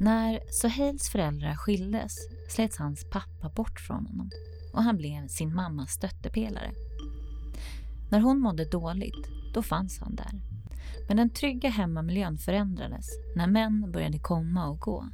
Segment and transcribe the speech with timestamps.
[0.00, 2.16] När Soheils föräldrar skildes
[2.48, 4.30] slets hans pappa bort från honom
[4.72, 6.72] och han blev sin mammas stöttepelare.
[8.10, 10.40] När hon mådde dåligt, då fanns han där.
[11.08, 13.06] Men den trygga hemmamiljön förändrades
[13.36, 15.08] när män började komma och gå.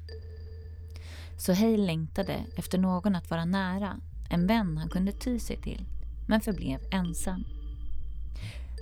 [1.39, 5.87] Soheil längtade efter någon att vara nära, en vän han kunde ty sig till,
[6.29, 7.45] men förblev ensam.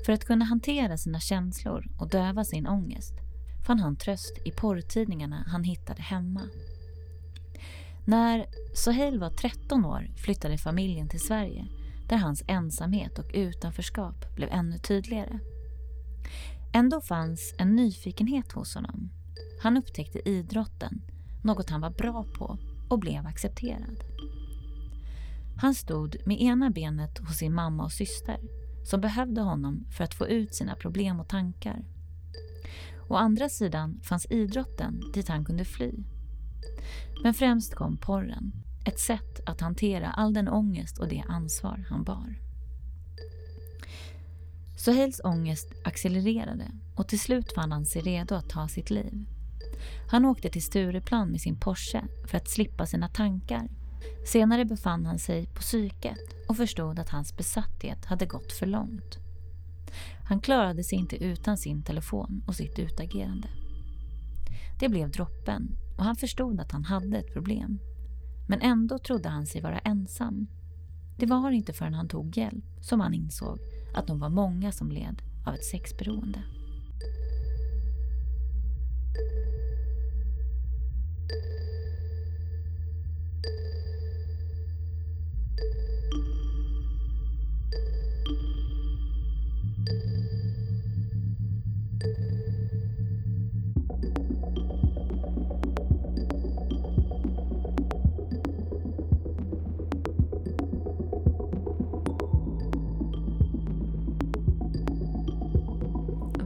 [0.06, 3.21] För att kunna hantera sina känslor och döva sin ångest
[3.66, 6.48] fann han tröst i porrtidningarna han hittade hemma.
[8.04, 11.66] När Soheil var 13 år flyttade familjen till Sverige
[12.08, 15.38] där hans ensamhet och utanförskap blev ännu tydligare.
[16.72, 19.10] Ändå fanns en nyfikenhet hos honom.
[19.62, 21.02] Han upptäckte idrotten,
[21.42, 22.58] något han var bra på
[22.88, 24.04] och blev accepterad.
[25.56, 28.38] Han stod med ena benet hos sin mamma och syster
[28.84, 31.84] som behövde honom för att få ut sina problem och tankar.
[33.12, 35.92] Å andra sidan fanns idrotten dit han kunde fly.
[37.22, 38.52] Men främst kom porren,
[38.84, 42.34] ett sätt att hantera all den ångest och det ansvar han bar.
[44.76, 49.26] Soheils ångest accelererade och till slut fann han sig redo att ta sitt liv.
[50.10, 53.68] Han åkte till Stureplan med sin Porsche för att slippa sina tankar.
[54.26, 59.21] Senare befann han sig på psyket och förstod att hans besatthet hade gått för långt.
[60.24, 63.48] Han klarade sig inte utan sin telefon och sitt utagerande.
[64.80, 67.78] Det blev droppen och han förstod att han hade ett problem.
[68.48, 70.46] Men ändå trodde han sig vara ensam.
[71.18, 73.58] Det var inte förrän han tog hjälp som han insåg
[73.94, 76.42] att de var många som led av ett sexberoende.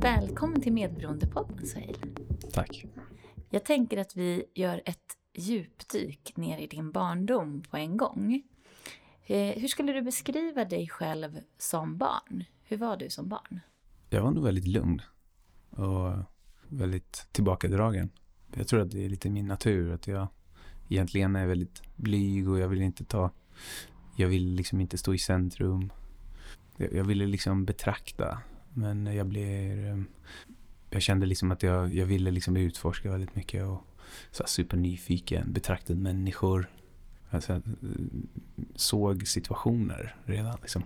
[0.00, 1.96] Välkommen till Medberoendepodden Suhail.
[2.52, 2.84] Tack.
[3.50, 8.42] Jag tänker att vi gör ett djupdyk ner i din barndom på en gång.
[9.26, 12.44] Eh, hur skulle du beskriva dig själv som barn?
[12.64, 13.60] Hur var du som barn?
[14.10, 15.02] Jag var nog väldigt lugn
[15.70, 16.12] och
[16.68, 18.10] väldigt tillbakadragen.
[18.54, 20.28] Jag tror att det är lite min natur att jag
[20.88, 23.30] egentligen är väldigt blyg och jag vill inte ta,
[24.16, 25.92] jag vill liksom inte stå i centrum.
[26.76, 28.38] Jag, jag ville liksom betrakta
[28.76, 29.86] men jag blir...
[29.86, 30.02] Eh,
[30.90, 33.82] jag kände liksom att jag, jag ville liksom utforska väldigt mycket och
[34.30, 36.70] så supernyfiken, betraktade människor.
[37.30, 37.60] Alltså, eh,
[38.74, 40.82] såg situationer redan liksom,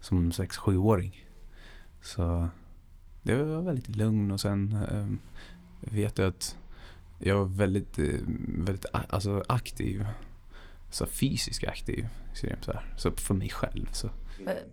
[0.00, 1.26] som sex sjuåring
[2.02, 2.48] Så
[3.22, 5.06] det var väldigt lugn och sen äh,
[5.92, 6.56] vet jag att
[7.18, 7.98] jag var väldigt,
[8.48, 10.06] väldigt alltså aktiv.
[10.90, 12.08] Så fysiskt aktiv.
[12.60, 13.86] Så, så för mig själv.
[13.92, 14.10] Så.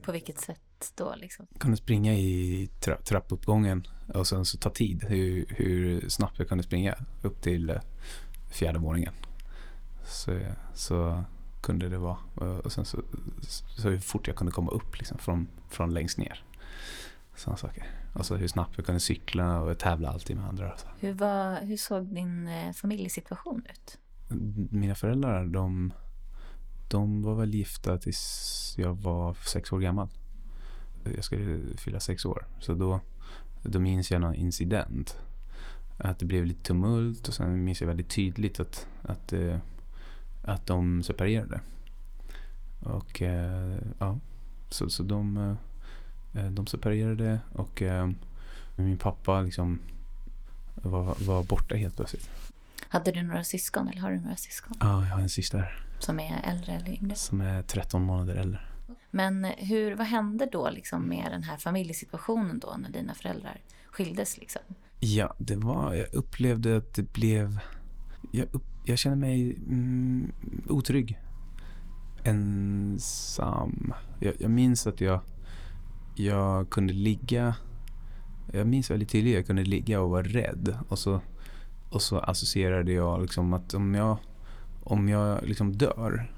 [0.01, 0.70] På vilket sätt?
[0.95, 1.15] Då?
[1.17, 1.47] Liksom?
[1.59, 6.63] Kunde springa i tra trappuppgången och sen så ta tid hur, hur snabbt jag kunde
[6.63, 7.75] springa upp till eh,
[8.51, 9.13] fjärde våningen.
[10.05, 10.39] Så,
[10.73, 11.23] så
[11.61, 12.17] kunde det vara.
[12.63, 13.01] Och sen så,
[13.77, 16.43] så hur fort jag kunde komma upp liksom, från, från längst ner.
[17.35, 17.87] Sådana saker.
[18.13, 20.77] Och så hur snabbt jag kunde cykla och tävla alltid med andra.
[20.77, 20.87] Så.
[20.99, 23.97] Hur, var, hur såg din eh, familjesituation ut?
[24.71, 25.93] Mina föräldrar, de,
[26.91, 30.09] de var väl gifta tills jag var sex år gammal
[31.15, 32.45] jag skulle fylla sex år.
[32.59, 32.99] Så då,
[33.61, 35.19] då minns jag någon incident.
[35.97, 39.57] Att det blev lite tumult och sen minns jag väldigt tydligt att, att, eh,
[40.43, 41.59] att de separerade.
[42.79, 44.19] Och eh, ja,
[44.69, 45.37] så, så de,
[46.33, 47.83] eh, de separerade och
[48.75, 49.79] min pappa liksom
[50.75, 52.29] var, var borta helt plötsligt.
[52.87, 54.77] Hade du några syskon eller har du några syskon?
[54.79, 55.85] Ja, jag har en syster.
[55.99, 57.15] Som är äldre eller yngre?
[57.15, 58.59] Som är 13 månader äldre.
[59.11, 64.37] Men hur, vad hände då liksom med den här familjesituationen då när dina föräldrar skildes?
[64.37, 64.61] Liksom?
[64.99, 67.59] Ja, det var, jag upplevde att det blev,
[68.31, 70.31] jag, upp, jag kände mig mm,
[70.69, 71.19] otrygg.
[72.23, 73.93] Ensam.
[74.19, 75.19] Jag, jag minns att jag,
[76.15, 77.55] jag kunde ligga,
[78.53, 80.77] jag minns väldigt tydligt, jag kunde ligga och vara rädd.
[80.87, 81.21] Och så,
[81.89, 84.17] och så associerade jag liksom att om jag,
[84.83, 86.31] om jag liksom dör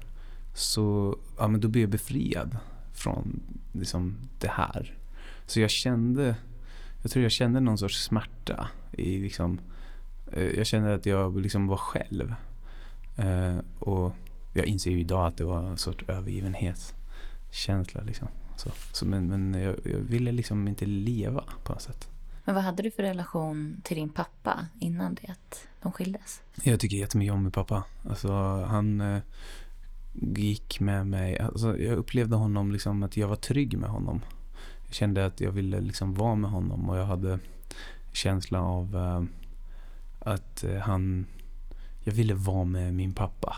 [0.54, 2.56] så ja, men då blir jag befriad
[2.94, 3.42] från
[3.72, 4.98] liksom, det här.
[5.46, 6.36] Så jag kände,
[7.02, 8.68] jag tror jag kände någon sorts smärta.
[8.92, 9.60] I, liksom,
[10.32, 12.34] eh, jag kände att jag liksom var själv.
[13.16, 14.12] Eh, och
[14.54, 18.02] jag inser ju idag att det var en sorts övergivenhetskänsla.
[18.02, 18.28] Liksom.
[18.56, 22.08] Så, så, men men jag, jag, ville liksom inte leva på något sätt.
[22.44, 26.42] Men vad hade du för relation till din pappa innan det att de skildes?
[26.62, 27.84] Jag tycker jättemycket om min pappa.
[28.08, 28.32] Alltså,
[28.64, 29.22] han eh,
[30.14, 31.38] gick med mig.
[31.38, 34.20] Alltså, jag upplevde honom liksom att jag var trygg med honom.
[34.86, 37.38] Jag kände att jag ville liksom vara med honom och jag hade
[38.12, 39.22] känsla av uh,
[40.18, 41.26] att uh, han...
[42.00, 43.56] Jag ville vara med min pappa.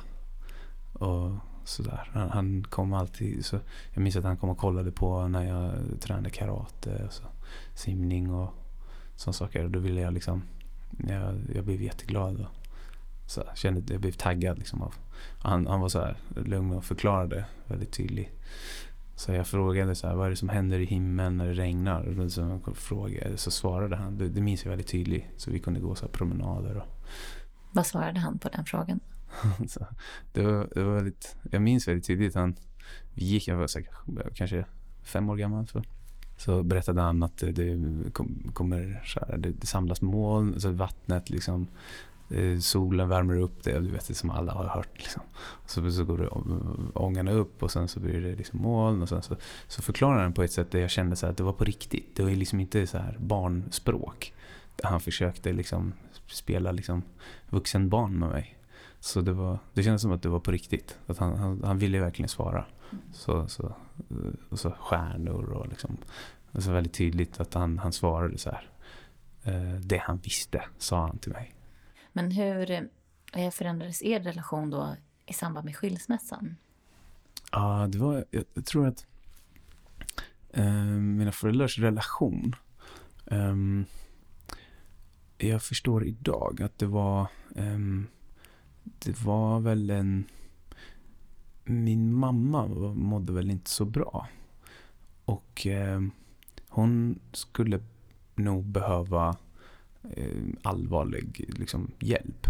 [0.93, 1.31] Och
[1.65, 2.11] sådär.
[2.13, 3.45] Han, han kom alltid...
[3.45, 3.59] Så
[3.93, 7.23] jag minns att han kom och kollade på när jag tränade karate och så,
[7.75, 8.55] simning och
[9.17, 9.65] sådana saker.
[9.65, 10.43] Och då ville jag liksom...
[11.09, 12.41] Jag, jag blev jätteglad.
[12.41, 12.66] Och
[13.27, 14.95] så här, kände, jag blev taggad liksom av...
[15.39, 18.31] Han, han var så här lugn och förklarade väldigt tydligt.
[19.17, 22.21] Så jag frågade så här, vad är det som händer i himlen när det regnar?
[22.21, 25.25] Och så, frågade, så svarade han, det, det minns jag väldigt tydligt.
[25.37, 26.77] Så vi kunde gå så promenader.
[26.77, 26.87] Och...
[27.73, 29.01] Vad svarade han på den frågan?
[29.69, 29.87] så,
[30.33, 32.35] det, var, det var väldigt, jag minns väldigt tydligt.
[32.35, 32.57] Han,
[33.15, 33.95] vi gick, jag var säkert,
[34.35, 34.65] kanske
[35.03, 35.67] fem år gammal.
[35.67, 35.83] Så,
[36.37, 37.79] så berättade han att det,
[38.53, 41.67] kommer så här, det, samlas moln, så vattnet liksom
[42.31, 44.99] Eh, solen värmer upp det, du vet det som alla har hört.
[44.99, 45.23] Liksom.
[45.67, 46.29] Så, så går det
[46.99, 49.37] ångarna upp och sen så blir det liksom moln och sen så,
[49.69, 52.17] så förklarar han på ett sätt där jag kände så att det var på riktigt.
[52.17, 54.35] Det var liksom inte så här barnspråk.
[54.83, 55.93] Han försökte liksom
[56.27, 57.03] spela liksom
[57.51, 58.59] vuxenbarn med mig.
[59.01, 60.99] Så det, var, det kändes som att det var på riktigt.
[61.07, 62.65] Att han, han, han ville verkligen svara.
[63.13, 63.75] Så, så,
[64.49, 65.97] och så stjärnor och liksom.
[66.53, 68.69] Det var väldigt tydligt att han, han svarade så här.
[69.43, 71.56] Eh, det han visste sa han till mig.
[72.17, 72.71] Men hur
[73.33, 74.97] eh, förändrades er relation då
[75.27, 76.57] i samband med skilsmässan?
[77.53, 79.07] Ja, det var, jag, tror att
[80.51, 82.57] eh, mina föräldrars relation
[83.27, 83.57] eh,
[85.39, 87.21] jag förstår idag att det var
[87.57, 87.79] eh,
[88.83, 90.25] det var väl en
[91.65, 94.29] min mamma mådde väl inte så bra
[95.25, 96.01] och eh,
[96.69, 97.81] hon skulle
[98.35, 99.37] nog behöva
[100.17, 102.47] Eh, allvarlig liksom, hjälp.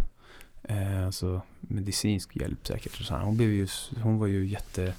[0.63, 2.93] Eh, alltså medicinsk hjälp säkert.
[2.93, 3.67] Så hon, blev ju,
[4.03, 4.95] hon var ju jätte...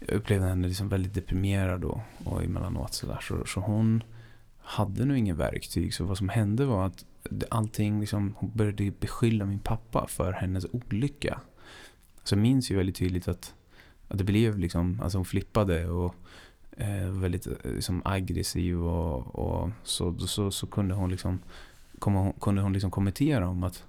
[0.00, 3.18] Jag upplevde henne liksom väldigt deprimerad då, och emellanåt sådär.
[3.22, 4.02] Så, så hon
[4.58, 5.94] hade nog inga verktyg.
[5.94, 7.04] Så vad som hände var att
[7.48, 11.40] allting liksom, hon började beskylla min pappa för hennes olycka.
[12.24, 13.54] Så jag minns ju väldigt tydligt att,
[14.08, 16.14] att det blev liksom, alltså hon flippade och
[16.76, 21.38] eh, väldigt eh, liksom, aggressiv och, och så, så, så kunde hon liksom
[22.00, 23.84] hon, kunde hon liksom kommentera om att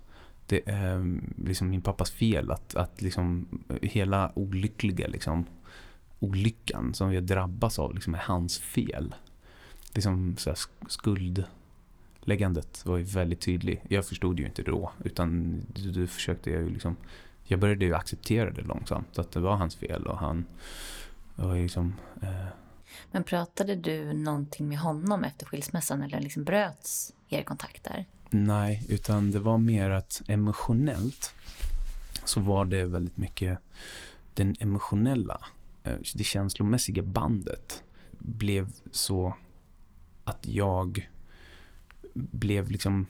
[0.46, 5.46] det är mm, liksom min pappas fel att, att liksom eh, hela olyckliga liksom,
[6.20, 9.16] olyckan som vi har drabbats av liksom är hans fel.
[9.94, 10.58] Liksom så här
[10.88, 13.82] skuldläggandet var ju väldigt tydligt.
[13.88, 15.62] Jag förstod ju inte då utan
[15.94, 16.96] då försökte jag ju liksom
[17.44, 20.46] jag började ju acceptera det långsamt att det var hans fel och han
[21.36, 22.46] var liksom eh,
[23.12, 28.06] men pratade du någonting med honom efter skilsmässan eller liksom bröts er kontakt där?
[28.30, 31.34] Nej, utan det var mer att emotionellt
[32.26, 33.60] så var det väldigt mycket
[34.34, 35.42] den emotionella,
[35.84, 37.84] eh, det känslomässiga bandet
[38.20, 39.34] blev så
[40.24, 41.10] att jag
[42.14, 43.08] blev liksom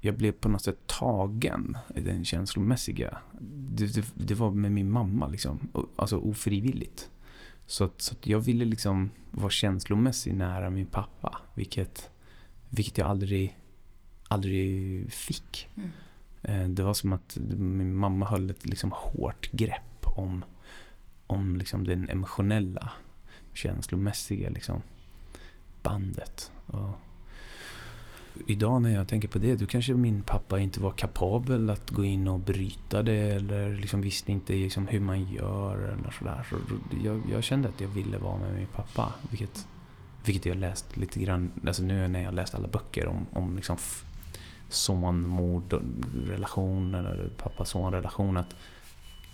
[0.00, 3.18] jag blev på något sätt tagen i den känslomässiga.
[3.50, 7.10] Det, det, det var med min mamma liksom, alltså ofrivilligt.
[7.66, 12.10] Så, att, så att jag ville liksom vara känslomässigt nära min pappa, vilket,
[12.70, 13.58] vilket jag aldrig,
[14.28, 15.68] aldrig fick.
[15.74, 15.90] Mm.
[16.42, 20.44] Eh, det var som att min mamma höll ett liksom hårt grepp om,
[21.26, 22.92] om liksom den emotionella,
[23.54, 24.82] känslomässiga liksom
[25.82, 26.52] bandet.
[26.66, 26.90] Och
[28.46, 32.04] idag när jag tänker på det, då kanske min pappa inte var kapabel att gå
[32.04, 36.46] in och bryta det eller liksom visste inte liksom hur man gör eller sådär.
[36.50, 36.56] Så
[37.04, 39.68] jag, jag kände att jag ville vara med min pappa, vilket,
[40.28, 43.76] vilket jag läst lite grann, alltså nu när jag läst alla böcker om, om liksom
[44.68, 48.56] son-mord-relationer, pappa-son-relation, att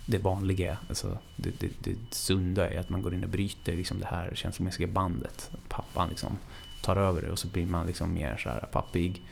[0.07, 4.01] det vanliga, alltså det, det, det sunda är att man går in och bryter liksom
[4.01, 5.51] det här känslomässiga bandet.
[5.69, 6.39] Pappan liksom
[6.83, 9.23] tar över det och så blir man liksom mer så här pappig.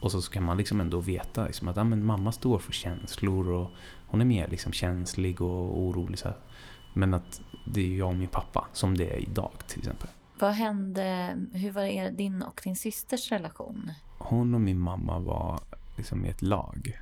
[0.00, 3.48] Och så kan man liksom ändå veta liksom att ah, men mamma står för känslor
[3.48, 3.70] och
[4.06, 6.18] hon är mer liksom känslig och orolig.
[6.18, 6.36] Så här.
[6.92, 10.08] Men att det är jag och min pappa som det är idag till exempel.
[10.38, 13.92] Vad hände, hur var din och din systers relation?
[14.18, 15.60] Hon och min mamma var
[15.96, 17.00] liksom i ett lag.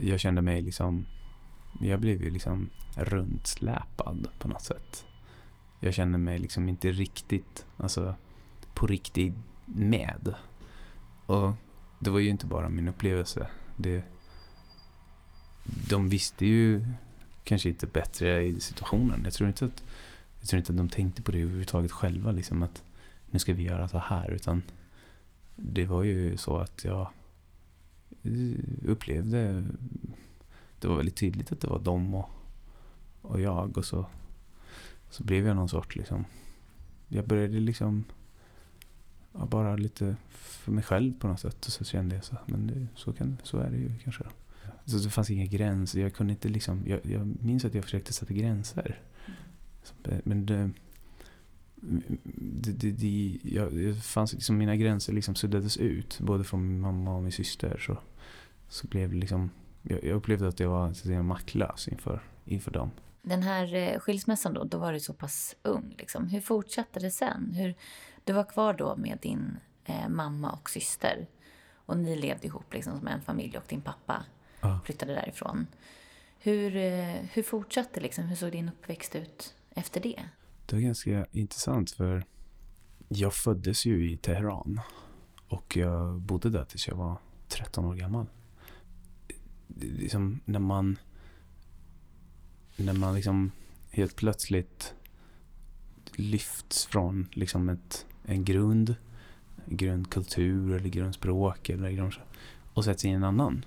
[0.00, 1.06] Jag kände mig liksom,
[1.80, 5.04] jag blev ju liksom runtsläpad på något sätt.
[5.80, 8.14] Jag kände mig liksom inte riktigt, alltså
[8.74, 10.34] på riktigt med.
[11.26, 11.52] Och
[11.98, 13.46] det var ju inte bara min upplevelse.
[13.76, 14.04] Det,
[15.88, 16.86] de visste ju
[17.44, 19.20] kanske inte bättre i situationen.
[19.24, 19.84] Jag tror inte att,
[20.46, 22.30] jag tror inte att de tänkte på det överhuvudtaget själva.
[22.30, 22.82] Liksom att
[23.30, 24.30] nu ska vi göra så här.
[24.30, 24.62] Utan
[25.56, 27.08] det var ju så att jag
[28.84, 29.64] upplevde,
[30.80, 32.30] det var väldigt tydligt att det var de och,
[33.22, 34.06] och jag och så,
[35.10, 36.24] så blev jag någon sorts liksom,
[37.08, 38.04] jag började liksom
[39.32, 42.66] ja, bara lite för mig själv på något sätt och så kände jag så, men
[42.66, 44.24] det, så, kan, så är det ju kanske.
[44.84, 48.12] Så det fanns inga gränser, jag kunde inte liksom, jag, jag minns att jag försökte
[48.12, 49.00] sätta gränser.
[50.24, 50.70] Men det,
[51.80, 56.80] det, det, det, jag, det fanns liksom, mina gränser liksom suddades ut, både från min
[56.80, 57.78] mamma och min syster.
[57.78, 57.98] Så,
[58.68, 59.50] så blev det liksom,
[59.82, 62.90] jag, jag upplevde att jag var så att maktlös inför, inför dem.
[63.22, 65.94] Den här eh, skilsmässan då, då var du så pass ung.
[65.98, 66.28] Liksom.
[66.28, 67.54] Hur fortsatte det sen?
[67.54, 67.74] Hur,
[68.24, 71.26] du var kvar då med din eh, mamma och syster.
[71.74, 74.24] Och ni levde ihop liksom, som en familj och din pappa
[74.60, 74.80] ja.
[74.84, 75.66] flyttade därifrån.
[76.38, 78.24] Hur, eh, hur fortsatte liksom?
[78.24, 80.22] Hur såg din uppväxt ut efter det?
[80.66, 82.24] Det var ganska intressant för
[83.08, 84.80] jag föddes ju i Teheran
[85.48, 87.16] och jag bodde där tills jag var
[87.48, 88.26] 13 år gammal.
[89.78, 90.98] Liksom när man
[92.76, 93.50] när man liksom
[93.90, 94.94] helt plötsligt
[96.14, 98.94] lyfts från liksom ett, en grund,
[99.66, 102.14] grundkultur eller grundspråk eller liksom grund,
[102.74, 103.64] och sätts i en annan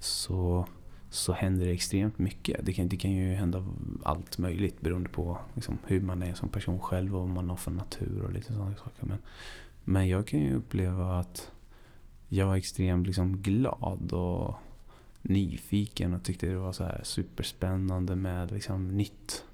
[0.00, 0.68] så
[1.14, 2.66] så händer det extremt mycket.
[2.66, 3.64] Det kan, det kan ju hända
[4.02, 7.56] allt möjligt beroende på liksom, hur man är som person själv och vad man har
[7.56, 9.06] för natur och lite sådana saker.
[9.06, 9.18] Men,
[9.84, 11.50] men jag kan ju uppleva att
[12.28, 14.54] jag var extremt liksom, glad och
[15.22, 19.44] nyfiken och tyckte det var så här superspännande med liksom, nytt.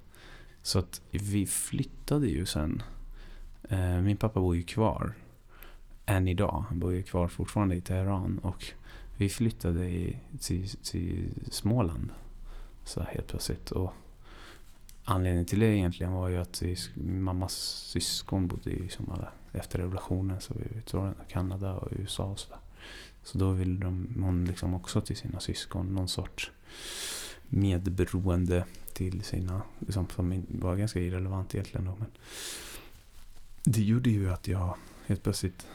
[0.61, 2.83] Så att vi flyttade ju sen.
[3.69, 5.13] Eh, min pappa bor ju kvar
[6.05, 6.65] än idag.
[6.69, 8.39] Han bor ju kvar fortfarande i Teheran.
[8.39, 8.73] Och
[9.21, 12.09] vi flyttade i, till, till Småland
[12.85, 13.71] så helt plötsligt.
[13.71, 13.93] Och
[15.03, 16.63] anledningen till det egentligen var ju att
[16.95, 17.53] mammas
[17.91, 20.41] syskon bodde i Somalia efter revolutionen.
[20.41, 22.59] Så vi tror Kanada och USA och sådär.
[23.23, 26.51] Så då ville de, hon liksom också till sina syskon någon sorts
[27.49, 31.95] medberoende till sina, liksom, som var ganska irrelevant egentligen då.
[31.99, 32.11] Men
[33.63, 34.75] det gjorde ju att jag
[35.05, 35.67] helt plötsligt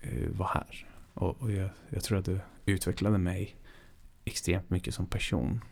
[0.00, 0.86] eh, var här.
[1.14, 2.40] Och, och jag, jag, tror att det
[2.72, 3.56] utvecklade mig
[4.24, 5.64] extremt mycket som person.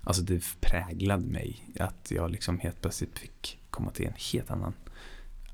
[0.00, 4.74] Alltså det präglade mig att jag liksom helt plötsligt fick komma till en helt annan,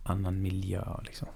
[0.02, 0.84] annan miljö.
[1.04, 1.28] Liksom.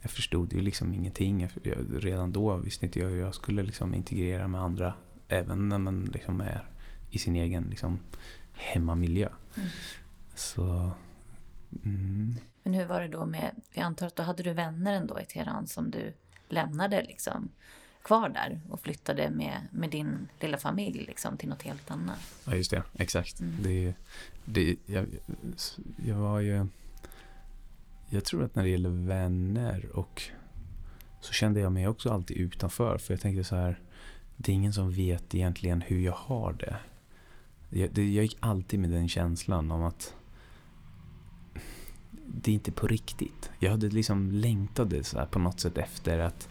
[0.00, 1.48] Jag förstod ju liksom ingenting.
[1.62, 4.94] Jag, redan då visste inte jag hur jag skulle liksom integrera med andra.
[5.28, 6.66] Även när man liksom är
[7.10, 8.00] i sin egen liksom
[8.52, 9.28] hemmamiljö.
[9.56, 9.68] Mm.
[10.34, 10.90] Så...
[11.84, 12.34] Mm.
[12.62, 15.24] Men hur var det då med, jag antar att då hade du vänner ändå i
[15.24, 16.14] Teheran som du
[16.48, 17.48] lämnade liksom
[18.02, 22.18] kvar där och flyttade med, med din lilla familj liksom, till något helt annat.
[22.44, 22.82] Ja, just det.
[22.94, 23.40] Exakt.
[23.40, 23.56] Mm.
[23.62, 23.94] Det,
[24.44, 25.06] det, jag,
[26.06, 26.66] jag var ju...
[28.08, 30.22] Jag tror att när det gäller vänner och
[31.20, 32.98] så kände jag mig också alltid utanför.
[32.98, 33.80] För jag tänkte så här,
[34.36, 36.76] det är ingen som vet egentligen hur jag har det.
[37.70, 40.14] Jag, det, jag gick alltid med den känslan om att
[42.26, 43.50] det är inte på riktigt.
[43.58, 46.48] Jag hade liksom längtade så på något sätt efter att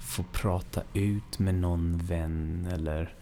[0.00, 3.14] få prata ut med någon vän eller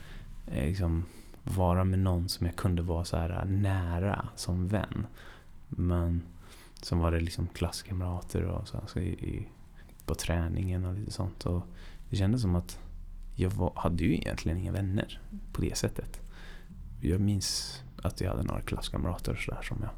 [0.47, 1.05] eh, liksom
[1.45, 5.07] vara med någon som jag kunde vara så här nära som vän.
[5.69, 6.23] Men
[6.83, 9.49] som var det liksom klasskamrater och så, alltså i, i,
[10.07, 11.47] på träningen och lite sånt.
[11.47, 11.63] Och
[12.11, 12.79] det kändes som att
[13.35, 15.21] jag var, hade ju egentligen inga vänner
[15.53, 16.21] på det sättet.
[17.01, 19.91] Jag minns att jag hade några klasskamrater och sådär som jag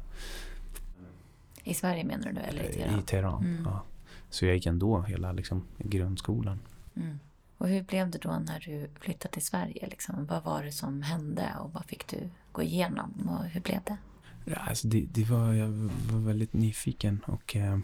[1.63, 2.41] i Sverige menar du?
[2.41, 2.99] Eller i Teheran?
[2.99, 3.63] I Teheran, mm.
[3.65, 3.83] ja.
[4.29, 6.59] Så jag gick ändå hela liksom, grundskolan.
[6.95, 7.19] Mm.
[7.57, 9.87] Och hur blev det då när du flyttade till Sverige?
[9.87, 10.25] Liksom?
[10.25, 13.29] Vad var det som hände och vad fick du gå igenom?
[13.29, 13.97] Och hur blev det?
[14.45, 15.67] Ja, alltså det, det var, jag
[16.11, 17.79] var väldigt nyfiken och eh,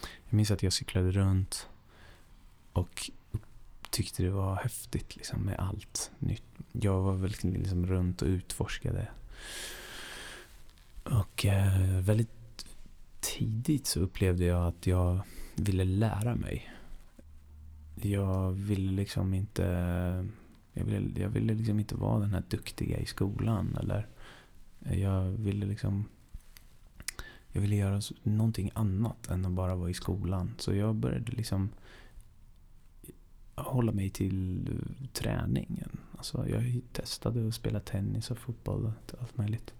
[0.00, 1.68] jag minns att jag cyklade runt
[2.72, 3.10] och
[3.90, 6.42] tyckte det var häftigt liksom, med allt nytt.
[6.72, 9.08] Jag var väl liksom, liksom runt och utforskade.
[11.04, 12.66] Och eh, väldigt
[13.20, 15.20] tidigt så upplevde jag att jag
[15.54, 16.70] ville lära mig.
[18.02, 19.64] Jag ville liksom inte...
[20.72, 23.76] Jag ville, jag ville liksom inte vara den här duktiga i skolan.
[23.80, 24.06] Eller
[24.78, 26.04] jag ville liksom...
[27.52, 30.54] Jag ville göra någonting annat än att bara vara i skolan.
[30.58, 31.70] Så jag började liksom
[33.54, 34.68] hålla mig till
[35.12, 35.98] träningen.
[36.16, 39.74] Alltså jag testade att spela tennis och fotboll och allt möjligt.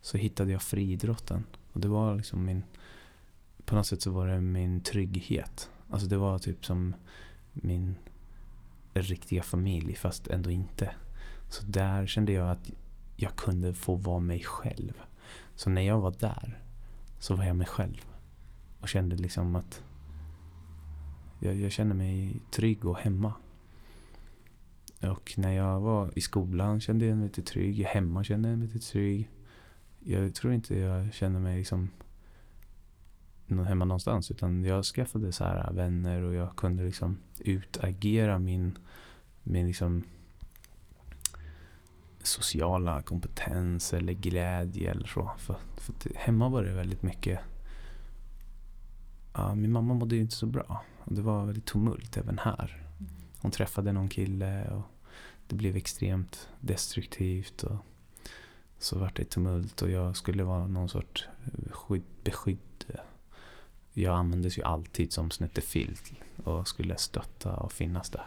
[0.00, 1.44] Så hittade jag friidrotten.
[1.72, 2.62] Och det var liksom min
[3.68, 5.70] på något sätt så var det min trygghet.
[5.90, 6.94] Alltså det var typ som
[7.62, 7.94] min
[8.94, 10.94] riktiga familj fast ändå inte.
[11.48, 12.70] Så där kände jag att
[13.16, 14.92] jag kunde få vara mig själv.
[15.54, 16.62] Så när jag var där
[17.18, 18.06] så var jag mig själv.
[18.80, 19.82] Och kände liksom att
[21.40, 23.32] Jag, jag kände mig trygg och hemma.
[25.00, 27.84] Och när jag var i skolan kände jag mig lite trygg.
[27.84, 29.28] Hemma kände jag mig lite trygg.
[29.98, 31.88] Jag tror inte jag kände mig liksom
[33.48, 34.30] hemma någonstans.
[34.30, 38.78] Utan jag skaffade så här vänner och jag kunde liksom utagera min,
[39.42, 40.02] min liksom
[42.22, 45.30] sociala kompetens eller glädje eller så.
[45.38, 47.40] För, för hemma var det väldigt mycket
[49.38, 50.84] Ja, min mamma mådde ju inte så bra.
[51.04, 52.86] Och det var väldigt tumult även här.
[53.40, 54.82] Hon träffade någon kille och
[55.46, 57.62] det blev extremt destruktivt.
[57.62, 57.76] Och
[58.78, 62.58] så vart det tumult och jag skulle vara någon sorts eh, skydd, beskydd.
[63.92, 66.12] Jag användes ju alltid som snuttefilt
[66.44, 68.26] och skulle stötta och finnas där.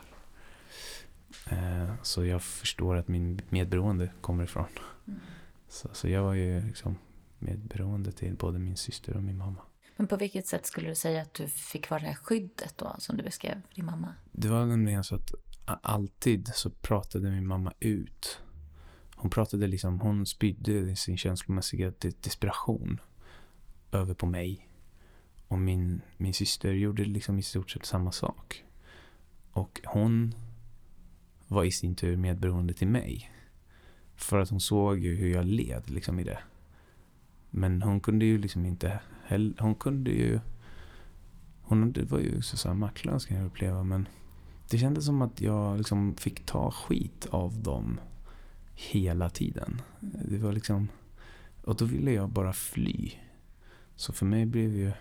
[1.50, 4.68] Eh, så jag förstår att min medberoende kommer ifrån.
[5.08, 5.20] Mm.
[5.68, 6.98] Så, så jag var ju liksom
[7.39, 9.62] medberoende till både min syster och min mamma.
[9.96, 12.96] Men på vilket sätt skulle du säga att du fick vara det här skyddet då,
[13.00, 14.13] som du beskrev för din mamma?
[14.32, 15.32] Det var nämligen så att
[15.82, 18.39] alltid så pratade min mamma ut.
[19.15, 23.01] Hon pratade liksom, hon spydde sin känslomässiga desperation
[23.91, 24.68] över på mig.
[25.51, 28.63] Och min, min syster gjorde liksom i stort sett samma sak.
[29.51, 30.36] Och hon
[31.48, 33.31] var i sin tur medberoende till mig.
[34.15, 36.39] För att hon såg ju hur jag led liksom i det.
[37.50, 39.00] Men hon kunde ju liksom inte
[39.60, 40.39] hon kunde ju...
[41.62, 44.08] Hon var ju så, så maktlös kan jag uppleva men
[44.70, 48.00] det kändes som att jag liksom fick ta skit av dem
[48.74, 49.81] hela tiden.
[50.00, 50.88] Det var liksom...
[51.63, 53.12] Och då ville jag bara fly.
[53.96, 54.91] Så för mig blev ju...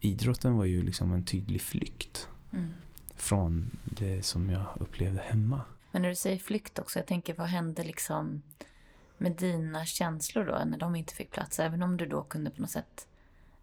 [0.00, 2.28] Idrotten var ju liksom en tydlig flykt.
[2.52, 2.70] Mm.
[3.14, 5.60] Från det som jag upplevde hemma.
[5.92, 8.42] Men när du säger flykt också, jag tänker vad hände liksom
[9.18, 11.60] med dina känslor då när de inte fick plats?
[11.60, 13.06] Även om du då kunde på något sätt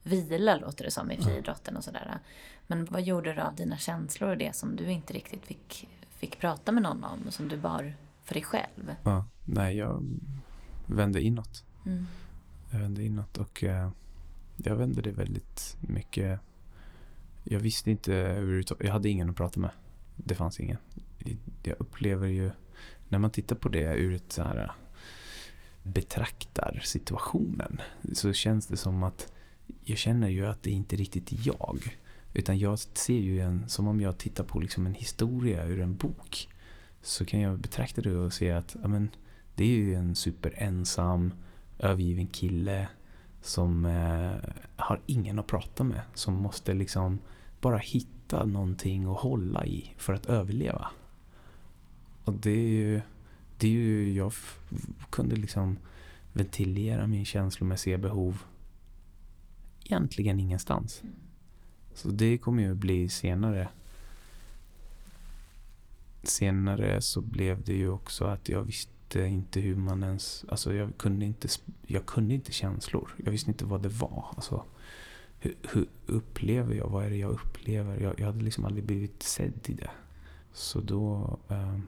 [0.03, 2.19] vila låter det som i friidrotten och sådär.
[2.67, 6.39] Men vad gjorde du av dina känslor och det som du inte riktigt fick, fick
[6.39, 8.95] prata med någon om och som du bar för dig själv?
[9.03, 10.03] Ja, nej, jag
[10.85, 11.63] vände inåt.
[11.85, 12.07] Mm.
[12.71, 13.89] Jag vände inåt och eh,
[14.57, 16.39] jag vände det väldigt mycket.
[17.43, 19.71] Jag visste inte överhuvudtaget, jag hade ingen att prata med.
[20.15, 20.77] Det fanns ingen.
[21.63, 22.51] Jag upplever ju,
[23.09, 24.71] när man tittar på det ur ett så här
[25.83, 27.81] betraktar situationen
[28.13, 29.31] så känns det som att
[29.83, 31.97] jag känner ju att det inte riktigt är jag.
[32.33, 35.95] Utan jag ser ju en, som om jag tittar på liksom en historia ur en
[35.95, 36.47] bok.
[37.01, 39.09] Så kan jag betrakta det och se att amen,
[39.55, 41.33] det är ju en superensam,
[41.79, 42.87] övergiven kille
[43.47, 46.01] som eh, har ingen att prata med.
[46.13, 47.19] Som måste liksom
[47.61, 50.87] bara hitta någonting att hålla i för att överleva.
[52.23, 53.01] Och det är ju
[53.57, 54.33] det är ju, jag
[55.09, 55.77] kunde liksom
[56.33, 58.43] ventilera min känslomässiga behov
[59.85, 61.03] egentligen ingenstans.
[61.93, 63.69] Så det kommer ju bli senare.
[66.23, 70.45] Senare så blev det ju också att jag visste visste inte hur man ens...
[70.49, 71.47] Alltså jag kunde inte,
[71.87, 73.15] jag kunde inte känslor.
[73.17, 74.25] Jag visste inte vad det var.
[74.35, 74.65] Alltså,
[75.39, 76.89] hur, hur upplever jag?
[76.89, 77.99] Vad är det jag upplever?
[77.99, 79.89] Jag, jag hade liksom aldrig blivit sedd i det.
[80.53, 81.37] Så då...
[81.49, 81.87] Ehm,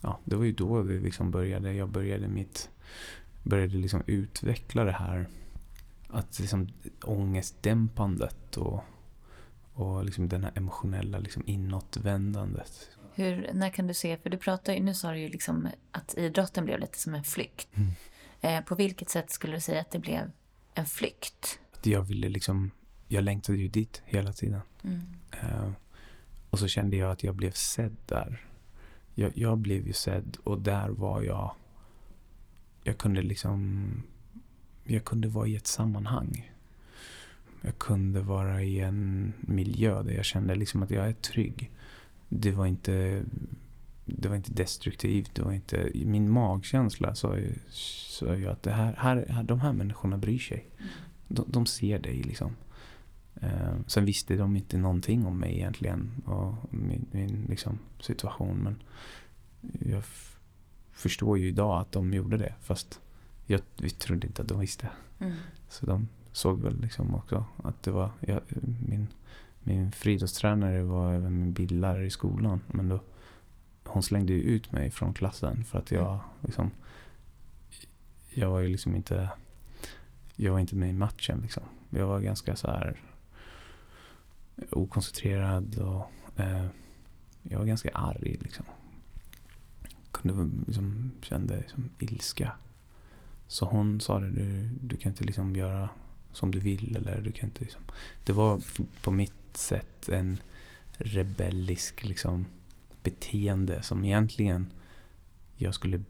[0.00, 1.72] ja, det var ju då vi liksom började.
[1.72, 2.70] Jag började mitt
[3.42, 5.28] började liksom utveckla det här
[6.08, 6.68] att liksom
[7.04, 8.84] ångestdämpandet och,
[9.74, 12.90] och liksom den här emotionella liksom inåtvändandet.
[13.14, 16.64] Hur, när kan du se, för du pratar nu sa du ju liksom att idrotten
[16.64, 17.68] blev lite som en flykt.
[17.74, 17.90] Mm.
[18.40, 20.30] Eh, på vilket sätt skulle du säga att det blev
[20.74, 21.58] en flykt?
[21.72, 22.70] Att jag ville liksom,
[23.08, 24.60] jag längtade ju dit hela tiden.
[24.84, 25.02] Mm.
[25.30, 25.70] Eh,
[26.50, 28.40] och så kände jag att jag blev sedd där
[29.14, 31.54] jag, jag blev ju sedd och där var jag...
[32.84, 34.02] Jag kunde liksom...
[34.84, 36.52] Jag kunde vara i ett sammanhang.
[37.60, 41.70] Jag kunde vara i en miljö där jag kände liksom att jag är trygg.
[42.36, 43.24] Det var inte,
[44.04, 45.34] det var inte destruktivt.
[45.34, 49.72] Det var inte, min magkänsla sa ju, sa ju att det här, här, de här
[49.72, 50.68] människorna bryr sig.
[51.28, 52.56] De, de ser dig liksom.
[53.34, 58.56] Eh, sen visste de inte någonting om mig egentligen och min, min liksom, situation.
[58.56, 58.82] Men
[59.90, 60.02] jag
[60.92, 62.54] förstår ju idag att de gjorde det.
[62.60, 63.00] Fast
[63.46, 64.88] jag vi trodde inte att de visste.
[65.18, 65.32] Mm.
[65.68, 68.40] Så de såg väl liksom också att det var jag,
[68.88, 69.08] min,
[69.64, 72.60] min friidrottstränare var även min bildlärare i skolan.
[72.66, 73.00] Men då,
[73.84, 76.20] hon slängde ju ut mig från klassen för att jag mm.
[76.42, 76.70] liksom
[78.34, 79.30] jag var ju liksom inte
[80.36, 81.62] jag var inte med i matchen liksom.
[81.90, 83.00] Jag var ganska så här
[84.70, 86.66] okoncentrerad och eh,
[87.42, 88.64] jag var ganska arg liksom.
[90.10, 92.52] Kunde liksom, kände liksom ilska.
[93.46, 95.88] Så hon sa det, du, du kan inte liksom göra
[96.32, 97.82] som du vill eller du kan inte liksom.
[98.24, 98.62] Det var
[99.02, 100.38] på mitt sätt en
[100.92, 102.46] rebellisk liksom,
[103.02, 104.72] beteende som egentligen
[105.56, 106.02] jag skulle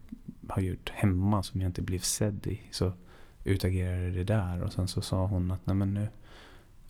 [0.48, 2.60] ha gjort hemma som jag inte blev sedd i.
[2.70, 2.92] Så
[3.44, 6.08] utagerade det där och sen så sa hon att nej men nu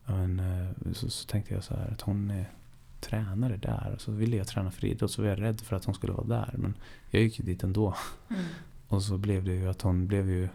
[0.07, 2.51] men, eh, så, så tänkte jag så här att hon är
[3.01, 5.85] tränare där och så ville jag träna för idrott så var jag rädd för att
[5.85, 6.75] hon skulle vara där men
[7.11, 7.95] jag gick ju dit ändå.
[8.31, 8.43] Mm.
[8.89, 10.49] Och så blev det ju att hon blev ju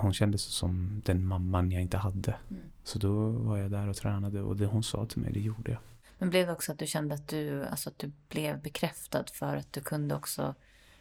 [0.00, 2.34] hon kändes som den mamman jag inte hade.
[2.50, 2.62] Mm.
[2.84, 5.70] Så då var jag där och tränade och det hon sa till mig, det gjorde
[5.70, 5.80] jag.
[6.18, 9.56] Men blev det också att du kände att du, alltså att du blev bekräftad för
[9.56, 10.54] att du kunde också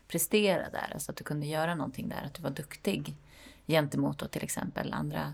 [0.08, 0.92] prestera där?
[0.94, 3.16] Alltså att du kunde göra någonting där, att du var duktig
[3.68, 5.34] gentemot då till exempel andra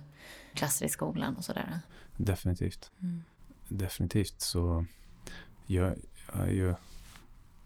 [0.53, 1.79] klasser i skolan och sådär?
[2.17, 2.91] Definitivt.
[3.01, 3.23] Mm.
[3.67, 4.85] Definitivt så
[5.65, 5.95] jag,
[6.33, 6.75] jag, jag,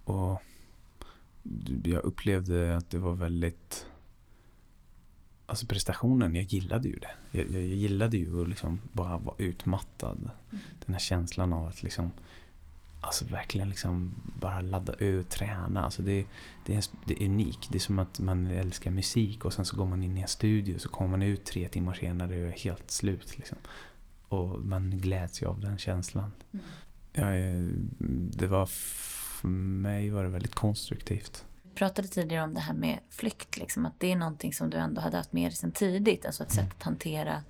[0.04, 0.42] och
[1.84, 3.86] jag upplevde att det var väldigt
[5.50, 7.12] Alltså prestationen, jag gillade ju det.
[7.32, 10.18] Jag, jag gillade ju att liksom bara vara utmattad.
[10.18, 10.64] Mm.
[10.86, 12.12] Den här känslan av att liksom
[13.02, 15.84] Alltså verkligen liksom bara ladda ut, träna.
[15.84, 16.26] Alltså det,
[16.66, 17.68] det, är, det är unikt.
[17.72, 20.28] Det är som att man älskar musik och sen så går man in i en
[20.28, 23.38] studio så kommer man ut tre timmar senare och är helt slut.
[23.38, 23.58] Liksom.
[24.28, 26.32] Och man gläds ju av den känslan.
[26.52, 26.66] Mm.
[27.14, 27.26] Ja,
[28.38, 31.46] det var, för mig var det väldigt konstruktivt.
[31.80, 35.02] Pratade tidigare om det här med flykt, liksom, att det är någonting som du ändå
[35.02, 36.26] hade haft med dig sedan tidigt.
[36.26, 37.44] Alltså ett sätt att hantera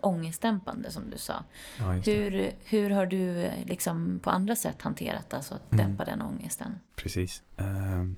[0.00, 1.44] ångestdämpande som du sa.
[1.78, 5.86] Ja, hur, hur har du liksom på andra sätt hanterat alltså att mm.
[5.86, 6.18] dämpa mm.
[6.18, 6.78] den ångesten?
[6.96, 7.42] Precis.
[7.60, 8.12] Uh,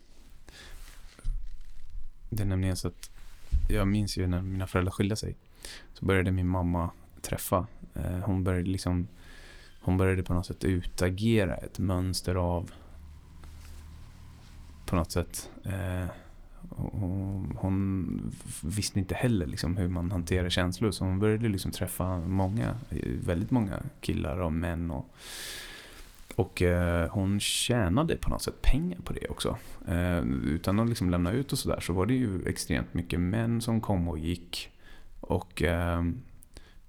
[2.31, 3.11] det är nämligen så att
[3.69, 5.37] jag minns ju när mina föräldrar skilde sig.
[5.95, 6.91] Så började min mamma
[7.23, 7.67] träffa.
[7.97, 9.09] Uh, hon började liksom
[9.81, 12.71] hon började på något sätt utagera ett mönster av
[14.93, 16.07] på något sätt Eh,
[16.71, 22.19] hon, hon, visste inte heller liksom hur man hanterar känslor så hon började liksom träffa
[22.19, 22.77] många,
[23.25, 24.91] väldigt många killar och män.
[24.91, 25.15] Och,
[26.35, 29.59] och eh, hon tjänade på något sätt pengar på det också.
[29.89, 33.61] Eh, utan att liksom lämna ut och sådär så var det ju extremt mycket män
[33.61, 34.71] som kom och gick.
[35.21, 36.03] Och eh,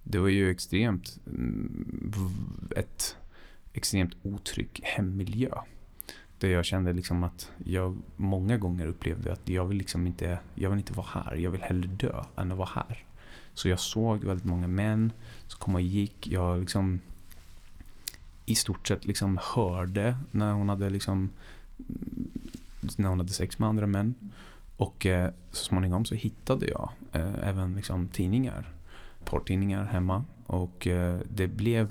[0.04, 1.86] det var ju extremt mm,
[2.76, 3.18] ett
[3.74, 5.50] extremt otrygg hemmiljö.
[6.44, 10.70] Där jag kände liksom att jag många gånger upplevde att jag vill liksom inte, jag
[10.70, 11.36] vill inte vara här.
[11.36, 13.04] Jag vill hellre dö än att vara här.
[13.54, 15.12] Så jag såg väldigt många män
[15.48, 16.28] som kom och gick.
[16.28, 17.00] Jag liksom
[18.46, 21.30] i stort sett liksom hörde när hon hade liksom
[22.98, 24.16] när hon hade sex med andra män.
[24.78, 28.74] Och eh, så småningom så hittade jag eh, även liksom tidningar,
[29.26, 30.26] porrtidningar hemma.
[30.46, 31.90] Och eh, det blev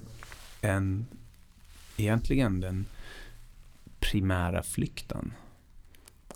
[0.60, 1.06] en,
[1.96, 2.86] egentligen den
[4.02, 5.32] primära flykten.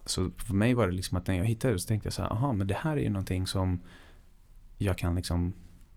[0.04, 2.22] Så för mig var det liksom att när jag hittade det så tänkte jag så
[2.22, 3.80] här, aha, men det här är ju någonting som
[4.78, 5.52] jag kan liksom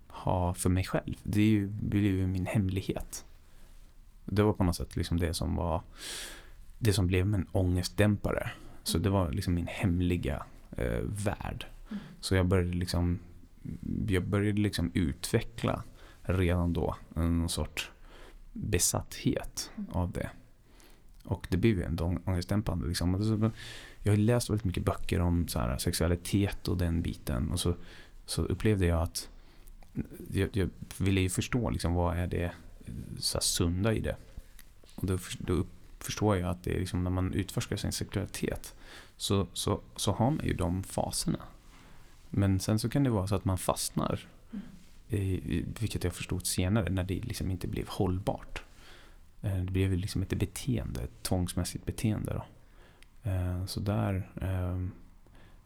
[0.08, 1.16] ha för mig själv.
[1.24, 3.26] Det är ju, blir ju min hemlighet.
[4.26, 5.82] Det var på något sätt liksom det som var
[6.80, 8.52] det som blev en ångestdämpare.
[8.84, 10.46] Så det var liksom min hemliga
[10.78, 11.66] eh, värld.
[11.90, 12.04] Mm.
[12.20, 13.20] Så jag började liksom
[14.08, 15.84] jag började liksom utveckla
[16.22, 17.92] redan då en sorts
[18.54, 19.90] besatthet mm.
[19.92, 20.30] av det.
[21.30, 22.88] Och det blev ju ändå ångestdämpande.
[22.88, 23.16] Liksom.
[23.16, 23.52] Alltså,
[24.04, 27.52] jag har läst väldigt mycket böcker om så här, sexualitet och den biten.
[27.52, 27.76] Och så,
[28.26, 29.30] så upplevde jag att
[30.32, 32.52] jag, jag ville ju förstå liksom, vad är det
[33.18, 34.16] så här, sunda i det.
[34.96, 35.66] Och då, då
[36.00, 38.76] förstår jag att det är liksom, när man utforskar sin sexualitet
[39.18, 41.40] så, så, så har man ju de faserna.
[42.30, 44.28] Men sen så kan det vara så att man fastnar.
[45.10, 48.64] I, vilket jag förstod senare när det liksom inte blev hållbart.
[49.42, 52.34] Eh, det blev liksom ett beteende, ett tvångsmässigt beteende.
[52.34, 52.46] Då.
[53.30, 54.92] Eh, så där ehm,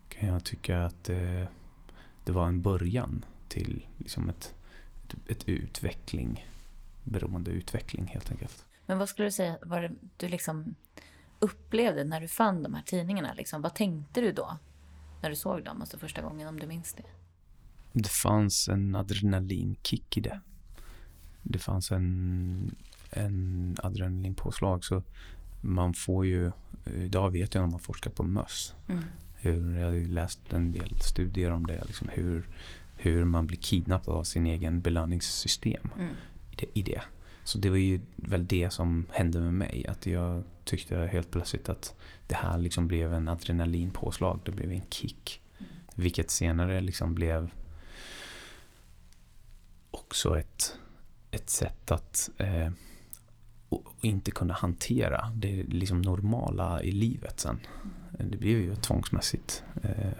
[0.09, 1.03] kan jag tycka att
[2.23, 4.55] det var en början till liksom ett,
[5.27, 6.47] ett utveckling,
[7.03, 8.65] beroende utveckling helt enkelt.
[8.85, 10.75] Men vad skulle du säga var det du liksom
[11.39, 13.33] upplevde när du fann de här tidningarna?
[13.33, 14.57] Liksom, vad tänkte du då
[15.21, 17.03] när du såg dem, alltså första gången, om du minns det?
[17.93, 20.39] Det fanns en adrenalinkick i det.
[21.41, 22.75] Det fanns en
[23.15, 24.85] en adrenalinpåslag.
[24.85, 25.03] Så
[25.61, 26.51] man får ju,
[26.85, 28.75] idag vet jag när man forskar på möss.
[28.87, 29.03] Mm.
[29.35, 31.83] Hur, jag har ju läst en del studier om det.
[31.85, 32.47] Liksom hur,
[32.95, 36.09] hur man blir kidnappad av sin egen belöningssystem mm.
[36.51, 37.01] i, det, i det.
[37.43, 39.85] Så det var ju väl det som hände med mig.
[39.87, 41.95] Att jag tyckte helt plötsligt att
[42.27, 44.39] det här liksom blev en adrenalinpåslag.
[44.45, 45.41] Det blev en kick.
[45.57, 45.71] Mm.
[45.95, 47.49] Vilket senare liksom blev
[49.91, 50.77] också ett,
[51.31, 52.69] ett sätt att eh,
[53.75, 57.59] och inte kunna hantera det liksom normala i livet sen.
[58.19, 60.11] Det blev ju ett tvångsmässigt eh,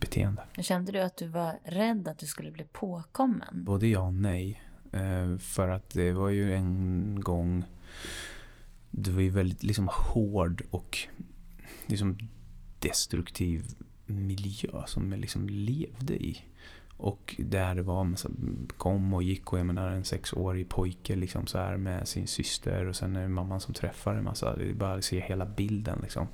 [0.00, 0.42] beteende.
[0.58, 3.64] Kände du att du var rädd att du skulle bli påkommen?
[3.64, 4.62] Både ja och nej.
[4.92, 7.64] Eh, för att det var ju en gång...
[8.90, 10.98] Det var ju väldigt liksom hård och
[11.86, 12.18] liksom
[12.78, 13.64] destruktiv
[14.06, 16.44] miljö som jag liksom levde i.
[17.02, 18.28] Och där det var massa,
[18.76, 22.86] kom och gick och jag menar en sexårig pojke liksom så här med sin syster
[22.86, 24.56] och sen är det mamman som träffar en massa.
[24.56, 26.26] Det är bara att se hela bilden liksom.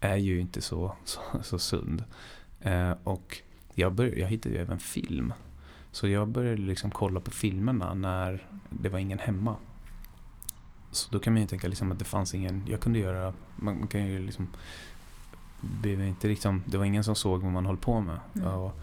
[0.00, 2.04] Är ju inte så, så, så sund.
[2.60, 3.38] Eh, och
[3.74, 5.32] jag, började, jag hittade ju även film.
[5.92, 9.56] Så jag började liksom kolla på filmerna när det var ingen hemma.
[10.90, 13.78] Så då kan man ju tänka liksom att det fanns ingen, jag kunde göra, man,
[13.78, 14.48] man kan ju liksom,
[15.82, 18.20] det, inte liksom, det var ingen som såg vad man höll på med.
[18.34, 18.48] Mm.
[18.48, 18.80] Och,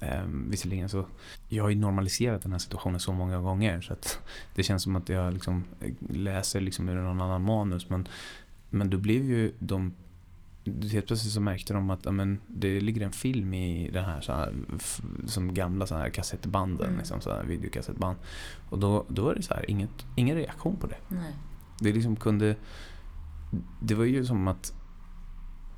[0.00, 1.06] eh, visserligen så,
[1.48, 4.18] jag har ju normaliserat den här situationen så många gånger så att
[4.54, 5.64] det känns som att jag liksom
[6.10, 8.08] läser liksom ur någon annan manus men,
[8.70, 9.92] men då blev ju de
[10.92, 14.32] helt plötsligt så märkte de att amen, det ligger en film i den här, så
[14.32, 14.54] här
[15.26, 16.98] som gamla så här kassettbanden, mm.
[16.98, 18.18] liksom, så här videokassettband.
[18.70, 20.96] Och då, då var det så här, inget, ingen reaktion på det.
[21.08, 21.32] Nej.
[21.80, 22.56] Det liksom kunde...
[23.80, 24.74] Det var ju som att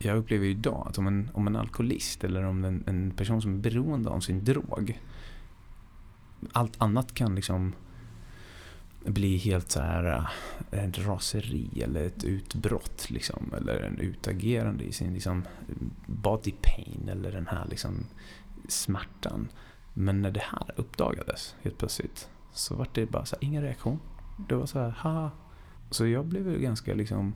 [0.02, 3.42] jag upplever ju idag att om en, om en alkoholist eller om en, en person
[3.42, 5.00] som är beroende av sin drog,
[6.52, 7.72] allt annat kan liksom
[9.04, 10.04] bli helt så här
[10.70, 15.44] eh, en raseri eller ett utbrott liksom, eller en utagerande i sin liksom,
[16.06, 18.06] body pain eller den här liksom,
[18.68, 19.48] smärtan.
[19.94, 24.00] Men när det här uppdagades helt plötsligt så var det bara så här, ingen reaktion.
[24.48, 25.30] Det var så här, haha.
[25.90, 27.34] Så jag blev ju ganska liksom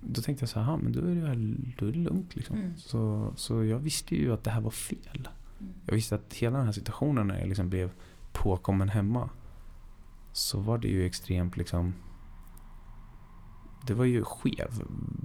[0.00, 2.36] då tänkte jag så här, men då är det, då är det lugnt.
[2.36, 2.56] Liksom.
[2.56, 2.76] Mm.
[2.76, 5.28] Så, så jag visste ju att det här var fel.
[5.60, 5.72] Mm.
[5.86, 7.90] Jag visste att hela den här situationen när jag liksom blev
[8.32, 9.30] påkommen hemma
[10.32, 11.94] så var det ju extremt liksom
[13.86, 14.82] det var ju skev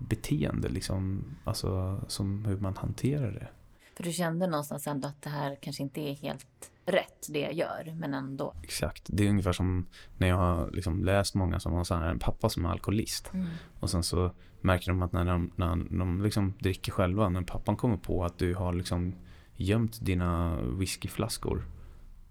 [0.09, 3.47] beteende liksom, alltså som hur man hanterar det.
[3.95, 7.53] För du kände någonstans ändå att det här kanske inte är helt rätt det jag
[7.53, 8.53] gör, men ändå.
[8.63, 9.03] Exakt.
[9.07, 9.85] Det är ungefär som
[10.17, 13.33] när jag har liksom läst många som har så här, en pappa som är alkoholist.
[13.33, 13.47] Mm.
[13.79, 17.75] Och sen så märker de att när de, när de liksom dricker själva, när pappan
[17.75, 19.15] kommer på att du har liksom
[19.55, 21.65] gömt dina whiskyflaskor,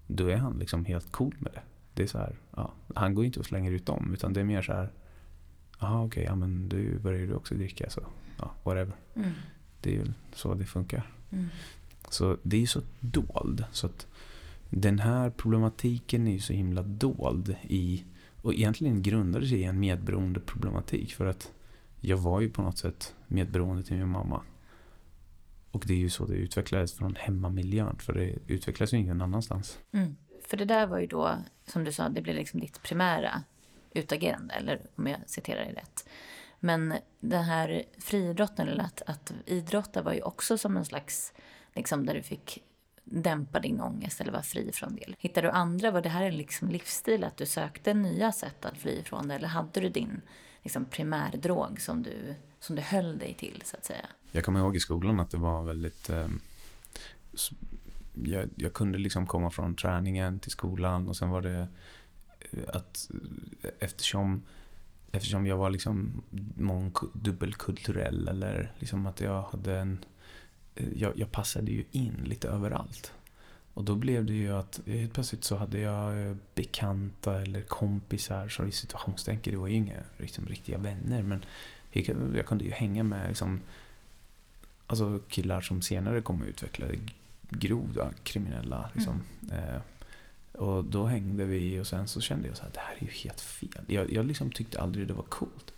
[0.06, 1.62] då är han liksom helt cool med det.
[1.94, 4.44] Det är så här, ja, han går inte och slänger ut dem, utan det är
[4.44, 4.92] mer så här,
[5.80, 8.00] jaha okej, okay, ja men du börjar ju också dricka så,
[8.38, 8.94] ja, whatever.
[9.14, 9.30] Mm.
[9.80, 11.10] Det är ju så det funkar.
[11.30, 11.48] Mm.
[12.08, 13.64] Så det är ju så dold.
[13.72, 14.06] Så att
[14.76, 18.04] den här problematiken är ju så himla dold i,
[18.42, 21.14] och egentligen grundade sig i en medberoende problematik.
[21.14, 21.52] För att
[22.00, 24.42] jag var ju på något sätt medberoende till min mamma.
[25.70, 29.78] Och det är ju så det utvecklades från hemmamiljön, för det utvecklades ju ingen annanstans.
[29.92, 30.16] Mm.
[30.46, 33.42] För det där var ju då, som du sa, det blev liksom ditt primära
[33.92, 36.08] utagerande, eller om jag citerar dig rätt.
[36.60, 41.32] Men den här friidrotten, eller att, att idrotta var ju också som en slags,
[41.74, 42.62] liksom där du fick
[43.04, 45.14] dämpa din ångest eller vara fri från det.
[45.18, 48.78] Hittar du andra, var det här en liksom livsstil, att du sökte nya sätt att
[48.78, 49.34] fly ifrån det?
[49.34, 50.20] Eller hade du din
[50.62, 54.06] liksom, primärdrog som du, som du höll dig till, så att säga?
[54.32, 56.28] Jag kommer ihåg i skolan att det var väldigt eh,
[58.22, 61.68] jag, jag, kunde liksom komma från träningen till skolan och sen var det
[62.50, 63.10] eh, att
[63.62, 64.42] eh, eftersom,
[65.12, 66.22] eftersom jag var liksom
[66.56, 70.04] mång, dubbelkulturell eller liksom att jag hade en
[70.74, 73.12] jag, jag, passade ju in lite överallt.
[73.74, 78.48] Och då blev det ju att helt plötsligt så hade jag eh, bekanta eller kompisar,
[78.48, 81.44] så i situationstänker, det var ju inga liksom, riktiga vänner, men
[81.92, 83.60] jag, jag kunde ju hänga med liksom,
[84.86, 86.86] alltså killar som senare kom att utveckla
[87.48, 88.90] grova kriminella.
[88.94, 89.22] Liksom.
[89.50, 89.58] Mm.
[89.58, 89.80] Eh,
[90.52, 93.10] och då hängde vi och sen så kände jag så här, det här är ju
[93.10, 93.84] helt fel.
[93.86, 95.74] Jag, jag liksom tyckte aldrig det var coolt.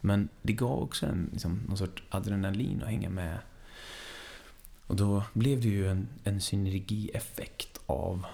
[0.00, 3.38] Men det gav också en, liksom, någon sorts adrenalin att hänga med.
[4.86, 8.26] Och då blev det ju en, en synergieffekt av,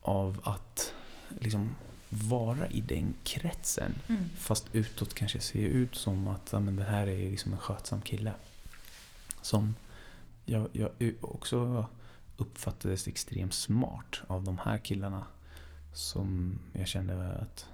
[0.00, 0.94] av att
[1.28, 1.74] liksom
[2.08, 3.94] vara i den kretsen.
[4.08, 4.24] Mm.
[4.36, 8.32] Fast utåt kanske se ut som att men det här är liksom en skötsam kille.
[9.42, 9.74] Som
[10.44, 11.86] jag, jag också
[12.36, 15.26] uppfattades extremt smart av de här killarna.
[15.94, 17.66] Som jag kände att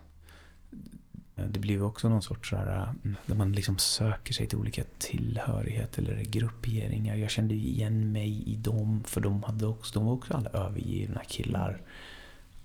[1.39, 4.59] Eh, det blev också någon sorts såhär, eh, mm, där man liksom söker sig till
[4.59, 7.17] olika tillhörigheter eller grupperingar.
[7.17, 11.21] Jag kände igen mig i dem, för de, hade också, de var också alla övergivna
[11.25, 11.81] killar.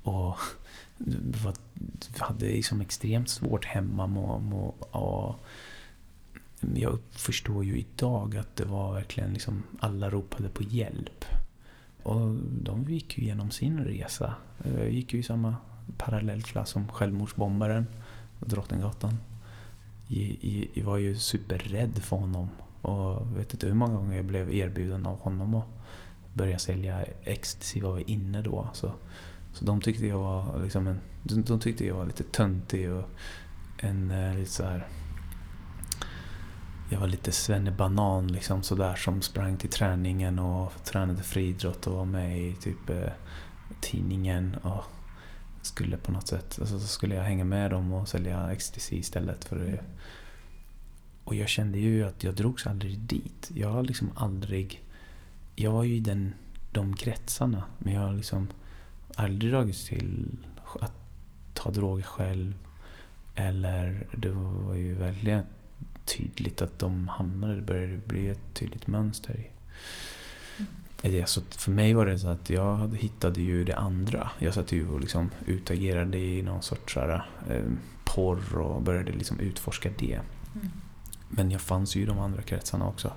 [0.04, 0.38] Och
[1.44, 1.54] var,
[2.18, 4.04] hade liksom extremt svårt hemma.
[4.04, 5.36] Och, och,
[6.76, 11.26] jag förstår ju idag att det var verkligen liksom, alla ropade på hjälp.
[12.04, 14.36] Och de gick ju igenom sin resa.
[14.64, 15.56] Jag gick ju i samma
[15.98, 17.88] parallellklass som självmordsbombaren
[18.46, 19.18] Drottninggatan.
[20.74, 22.50] Jag var ju superrädd för honom.
[22.82, 25.68] Och vet inte hur många gånger jag blev erbjuden av honom att
[26.34, 28.70] börja sälja ecstasy var vi inne då.
[28.74, 28.92] Så
[29.54, 33.10] Så de tyckte jag var liksom en, de, de tyckte jag var lite töntig och
[33.78, 34.88] en eh, lite så här.
[36.90, 42.06] Jag var lite svennebanan liksom sådär som sprang till träningen och tränade friidrott och var
[42.06, 43.12] med i typ eh,
[43.82, 44.84] tidningen och
[45.66, 49.46] skulle på något sätt, alltså så skulle jag hänga med dem och sälja ecstasy istället
[49.46, 49.84] för det.
[51.24, 53.52] Och jag kände ju att jag drogs aldrig dit.
[53.54, 54.84] Jag har liksom aldrig,
[55.56, 56.34] jag var ju i den,
[56.72, 58.48] de kretsarna men jag har liksom
[59.16, 60.38] aldrig dragits till
[60.80, 60.94] att
[61.54, 62.54] ta droger själv.
[63.36, 65.46] Eller det var ju väldigt
[66.06, 69.48] tydligt att de hamnade, det började bli ett tydligt mönster i
[71.12, 71.30] det.
[71.30, 74.30] Så för mig var det så att jag hittade ju det andra.
[74.40, 77.64] Jag satt ju och liksom utagerade i någon sorts här, eh,
[78.04, 80.20] porr och började liksom utforska det.
[80.56, 80.72] Mm.
[81.30, 83.12] Men jag fanns ju i de andra kretsarna också.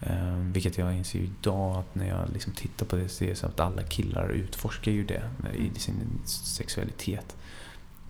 [0.00, 3.34] Eh, vilket jag inser idag att när jag liksom tittar på det så är det
[3.34, 5.22] så att alla killar utforskar ju det
[5.54, 5.94] i sin
[6.24, 7.36] sexualitet.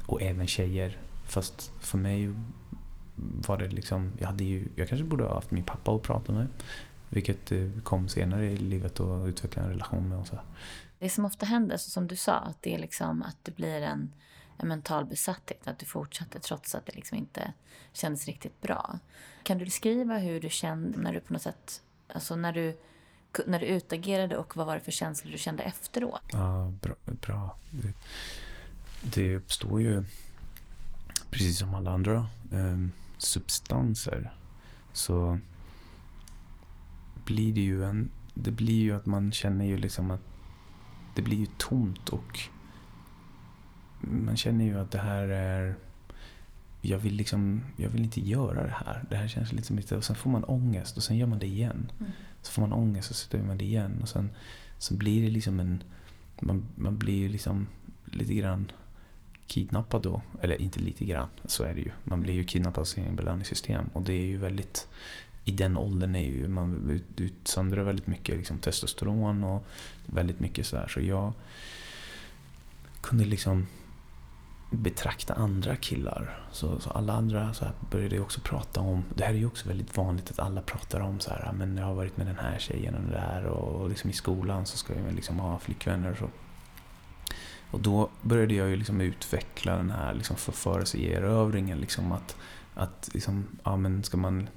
[0.06, 0.98] Och även tjejer.
[1.24, 2.34] Fast för mig
[3.46, 6.32] var det liksom, jag hade ju, jag kanske borde ha haft min pappa att prata
[6.32, 6.46] med.
[7.12, 10.18] Vilket eh, kom senare i livet och utveckla en relation med.
[10.18, 10.38] Och så.
[10.98, 14.12] Det som ofta händer, som du sa, att det är liksom att det blir en,
[14.58, 15.68] en mental besatthet.
[15.68, 17.52] Att du fortsatte trots att det liksom inte
[17.92, 18.98] kändes riktigt bra.
[19.42, 22.78] Kan du beskriva hur du kände när du på något sätt, alltså när du
[23.46, 26.22] när du utagerade och vad var det för känslor du kände efteråt?
[26.32, 26.94] Ja, bra.
[27.04, 27.56] bra.
[27.70, 27.94] Det,
[29.02, 30.04] det uppstår ju,
[31.30, 32.86] precis som alla andra eh,
[33.18, 34.34] substanser,
[34.92, 35.38] så
[37.24, 38.10] blir det ju en...
[38.34, 40.20] Det blir ju att man känner ju liksom att
[41.14, 42.40] det blir ju tomt och
[44.00, 45.74] man känner ju att det här är...
[46.80, 49.04] Jag vill liksom, jag vill inte göra det här.
[49.10, 49.96] Det här känns lite som lite...
[49.96, 51.92] Och sen får man ångest och sen gör man det igen.
[52.00, 52.12] Mm.
[52.42, 53.98] Så får man ångest och så gör man det igen.
[54.02, 54.30] Och sen
[54.78, 55.82] så blir det liksom en...
[56.40, 57.66] Man, man blir ju liksom
[58.04, 58.72] lite grann
[59.46, 60.22] kidnappad då.
[60.40, 61.90] Eller inte lite grann, så är det ju.
[62.04, 63.90] Man blir ju kidnappad av sin belöningssystem.
[63.92, 64.88] Och det är ju väldigt
[65.44, 69.66] i den åldern är ju man utsöndrar väldigt mycket liksom, testosteron och
[70.06, 70.88] väldigt mycket sådär.
[70.88, 71.32] Så jag
[73.00, 73.66] kunde liksom
[74.70, 76.40] betrakta andra killar.
[76.52, 79.68] Så, så alla andra så här började också prata om, det här är ju också
[79.68, 82.38] väldigt vanligt att alla pratar om så här, ah, men jag har varit med den
[82.38, 86.10] här tjejen och det där och liksom i skolan så ska jag liksom ha flickvänner
[86.10, 86.30] och så.
[87.70, 91.78] Och då började jag ju liksom utveckla den här liksom förförelseerövringen.
[91.78, 92.36] Liksom att,
[92.74, 94.48] att liksom, ja men ska man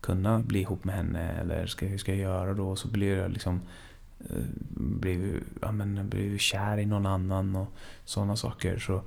[0.00, 2.76] kunna bli ihop med henne eller ska, hur ska jag göra då?
[2.76, 3.60] Så blir jag liksom
[4.20, 4.44] eh,
[4.76, 7.68] blir, ja, men, blir kär i någon annan och
[8.04, 8.78] sådana saker.
[8.78, 9.02] Så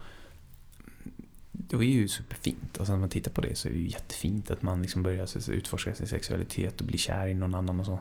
[1.51, 2.77] det var ju superfint.
[2.77, 5.03] Och sen när man tittar på det så är det ju jättefint att man liksom
[5.03, 7.99] börjar utforska sin sexualitet och bli kär i någon annan och så.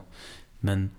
[0.59, 0.89] Men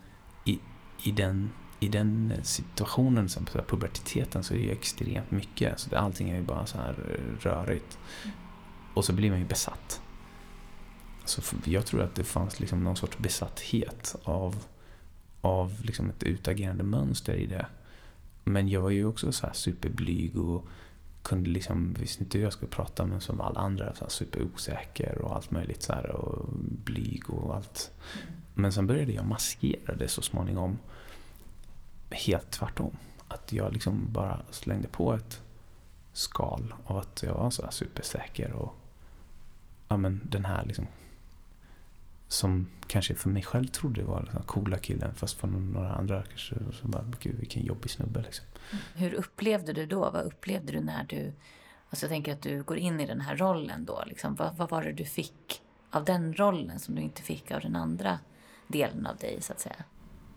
[0.45, 0.59] i,
[1.05, 5.81] i, den, i den situationen, som på puberteten, så är det ju extremt mycket.
[5.81, 6.95] Så allting är ju bara så här
[7.41, 7.99] rörigt.
[8.95, 10.01] Och så blir man ju besatt.
[11.25, 14.65] Så jag tror att det fanns liksom någon sorts besatthet av,
[15.41, 17.67] av liksom ett utagerande mönster i det.
[18.45, 20.69] Men jag var ju också så superblyg och
[21.23, 25.37] kunde liksom, visste inte hur jag skulle prata men som alla andra, så superosäker och
[25.37, 26.49] allt möjligt så här, och
[26.85, 27.91] blyg och allt.
[28.55, 30.79] Men sen började jag maskera det så småningom.
[32.11, 32.97] Helt tvärtom.
[33.29, 35.41] Att jag liksom bara slängde på ett
[36.13, 38.75] skal av att jag var så supersäker och
[39.89, 40.87] ja men den här liksom
[42.29, 46.55] som kanske för mig själv trodde var den coola killen fast för några andra kanske
[46.73, 48.47] så bara, gud vilken jobbig snubbe liksom.
[48.95, 50.11] Hur upplevde du då?
[50.11, 51.33] Vad upplevde du när du,
[51.91, 54.35] alltså jag tänker att du går in i den här rollen då liksom.
[54.35, 57.77] Vad, vad var det du fick av den rollen som du inte fick av den
[57.77, 58.19] andra
[58.67, 59.85] delen av dig så att säga?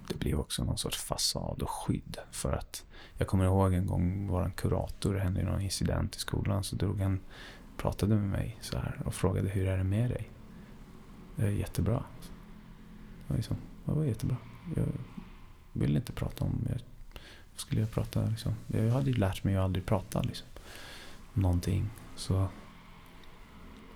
[0.07, 2.85] Det blev också någon sorts fasad och skydd för att
[3.17, 7.01] jag kommer ihåg en gång vår kurator, det hände någon incident i skolan så drog
[7.01, 7.19] han,
[7.77, 10.31] pratade med mig så här och frågade hur är det med dig?
[11.37, 12.03] Det är jättebra.
[13.27, 14.37] Det var, liksom, det var jättebra.
[14.75, 14.87] Jag
[15.73, 16.65] ville inte prata om...
[16.69, 16.79] Jag,
[17.55, 18.53] skulle jag prata liksom?
[18.67, 20.47] Jag hade ju lärt mig att aldrig prata liksom.
[21.33, 21.89] Någonting.
[22.15, 22.47] Så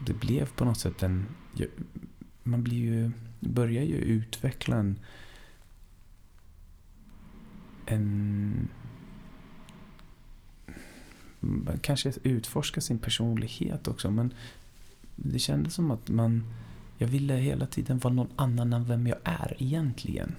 [0.06, 1.26] det blev på något sätt en...
[2.44, 5.00] Man blir ju, börjar ju utveckla en...
[7.86, 8.68] En...
[11.40, 14.34] Man kanske utforska sin personlighet också men
[15.16, 16.44] det kändes som att man
[17.02, 20.36] jag ville hela tiden vara någon annan än vem jag är egentligen.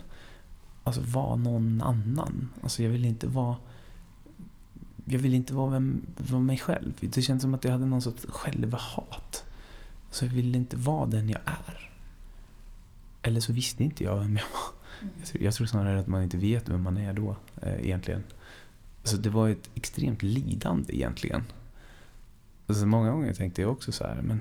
[0.84, 2.48] Alltså vara någon annan.
[2.62, 3.56] Alltså jag ville inte vara...
[5.04, 6.92] Jag ville inte vara, vem, vara mig själv.
[7.00, 9.44] Det kändes som att jag hade någon sorts självhat.
[10.10, 11.90] Så jag ville inte vara den jag är.
[13.22, 14.72] Eller så visste inte jag vem jag var.
[15.00, 15.14] Mm.
[15.18, 18.24] Jag, tror, jag tror snarare att man inte vet vem man är då, eh, egentligen.
[19.00, 21.42] alltså det var ett extremt lidande egentligen.
[22.66, 24.40] Alltså många gånger tänkte jag också så här, men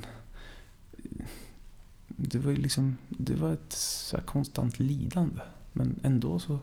[2.17, 5.41] det var ju liksom, det var ett så konstant lidande.
[5.73, 6.59] Men ändå så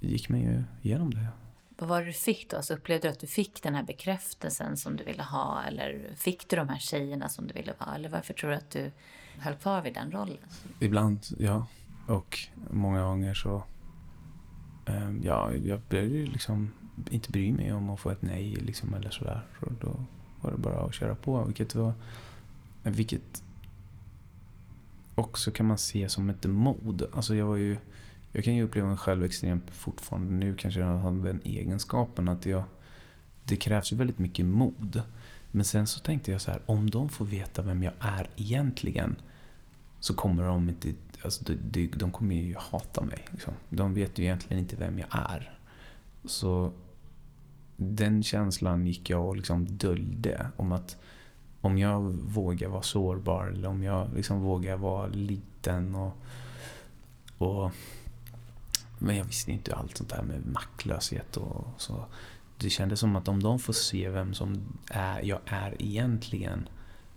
[0.00, 1.28] gick man ju igenom det.
[1.78, 2.56] Vad var det du fick då?
[2.56, 5.62] Alltså upplevde du att du fick den här bekräftelsen som du ville ha?
[5.62, 7.94] Eller fick du de här tjejerna som du ville vara?
[7.94, 8.90] Eller varför tror du att du
[9.38, 10.38] höll kvar vid den rollen?
[10.80, 11.66] Ibland, ja.
[12.06, 12.38] Och
[12.70, 13.64] många gånger så...
[14.86, 16.72] Eh, ja, jag började ju liksom
[17.10, 19.46] inte bry mig om att få ett nej liksom, eller sådär.
[19.60, 20.04] Så då
[20.40, 21.44] var det bara att köra på.
[21.44, 21.92] Vilket var...
[22.82, 23.43] Vilket
[25.14, 27.06] också kan man se som ett mod.
[27.12, 27.76] Alltså jag var ju...
[28.32, 32.46] Jag kan ju uppleva mig själv extremt fortfarande nu kanske jag har den egenskapen att
[32.46, 32.64] jag...
[33.44, 35.02] Det krävs ju väldigt mycket mod.
[35.50, 39.16] Men sen så tänkte jag så här, om de får veta vem jag är egentligen
[40.00, 40.92] så kommer de inte...
[41.22, 43.24] Alltså de, de, de kommer ju hata mig.
[43.30, 43.54] Liksom.
[43.68, 45.58] De vet ju egentligen inte vem jag är.
[46.24, 46.72] Så
[47.76, 50.96] den känslan gick jag och liksom döljde om att
[51.64, 56.12] om jag vågar vara sårbar eller om jag liksom vågar vara liten och,
[57.38, 57.70] och
[58.98, 62.04] men jag visste inte allt sånt här med maktlöshet och så.
[62.58, 66.68] Det kändes som att om de får se vem som är, jag är egentligen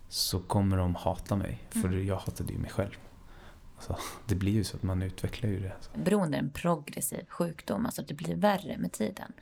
[0.09, 1.63] så kommer de hata mig.
[1.69, 2.07] För mm.
[2.07, 2.97] jag hatade ju mig själv.
[3.75, 5.73] Alltså, det blir ju så att man utvecklar ju det.
[5.95, 9.33] Beroende är en progressiv sjukdom, alltså det blir värre med tiden.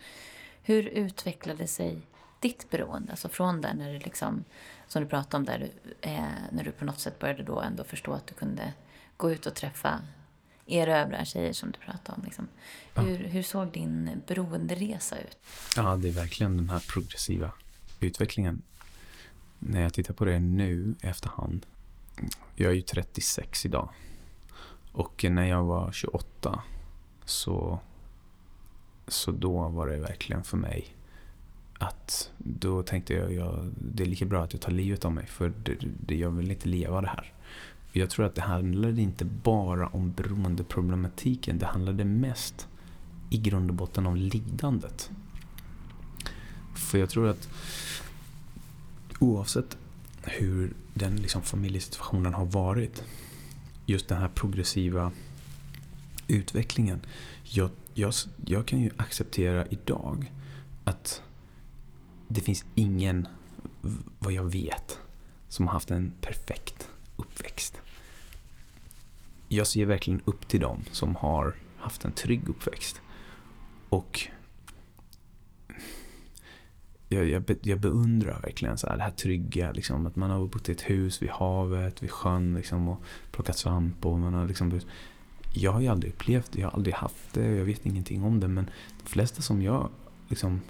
[0.61, 2.01] Hur utvecklade sig
[2.39, 3.11] ditt beroende?
[3.11, 4.43] Alltså från där när du liksom,
[4.95, 5.71] som du pratade om, där
[6.01, 8.73] eh, när du på något sätt började då ändå förstå att du kunde
[9.17, 9.99] gå ut och träffa
[10.65, 12.23] erövra tjejer som du pratade om.
[12.23, 12.47] Liksom.
[12.95, 13.29] Hur, ja.
[13.29, 15.37] hur såg din beroenderesa ut?
[15.75, 17.51] Ja, det är verkligen den här progressiva
[17.99, 18.61] utvecklingen.
[19.59, 21.65] När jag tittar på det nu i efterhand.
[22.55, 23.89] Jag är ju 36 idag.
[24.91, 26.63] Och när jag var 28
[27.25, 27.79] så,
[29.07, 30.94] så då var det verkligen för mig
[31.80, 35.26] att då tänkte jag, jag det är lika bra att jag tar livet av mig
[35.26, 37.34] för det, det, jag vill inte leva det här.
[37.91, 41.59] Jag tror att det handlade inte bara om beroendeproblematiken.
[41.59, 42.67] Det handlade mest
[43.30, 45.11] i grund och botten om lidandet.
[46.76, 47.49] För jag tror att
[49.19, 49.78] oavsett
[50.21, 53.03] hur den liksom familjesituationen har varit,
[53.86, 55.11] just den här progressiva
[56.28, 56.99] utvecklingen.
[57.43, 58.13] Jag, jag,
[58.45, 60.32] jag kan ju acceptera idag
[60.84, 61.21] att
[62.28, 63.28] det finns ingen,
[64.19, 64.99] vad jag vet,
[65.47, 67.82] som har haft en perfekt uppväxt
[69.47, 73.01] jag ser verkligen upp till dem som har haft en trygg uppväxt.
[73.89, 74.28] Och
[77.09, 80.69] jag, jag, jag beundrar verkligen så här, det här trygga, liksom, att man har bott
[80.69, 84.05] i ett hus vid havet, vid sjön liksom, och plockat svamp.
[84.05, 84.80] Och man har liksom,
[85.53, 88.39] jag har ju aldrig upplevt det, jag har aldrig haft det, jag vet ingenting om
[88.39, 88.47] det.
[88.47, 88.69] Men
[89.03, 89.89] de flesta som jag
[90.28, 90.61] liksom,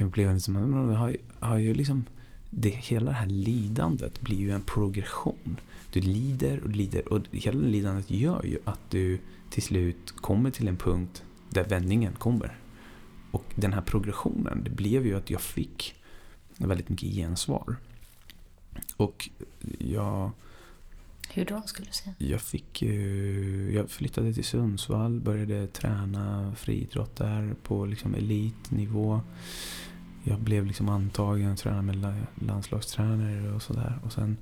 [0.00, 2.04] kan uppleva det som, har, har ju liksom,
[2.50, 5.60] det, hela det här lidandet blir ju en progression.
[5.92, 9.18] Du lider och lider och hela lidandet gör ju att du
[9.50, 12.58] till slut kommer till en punkt där vändningen kommer.
[13.30, 15.94] Och den här progressionen, det blev ju att jag fick
[16.56, 17.76] väldigt mycket gensvar.
[18.96, 19.30] Och
[19.78, 20.30] jag...
[21.32, 22.14] Hur då skulle du säga?
[22.18, 22.82] Jag fick
[23.72, 29.20] Jag flyttade till Sundsvall, började träna friidrott där på liksom elitnivå.
[30.24, 33.98] Jag blev liksom antagen, tränade med landslagstränare och sådär.
[34.04, 34.36] Och sen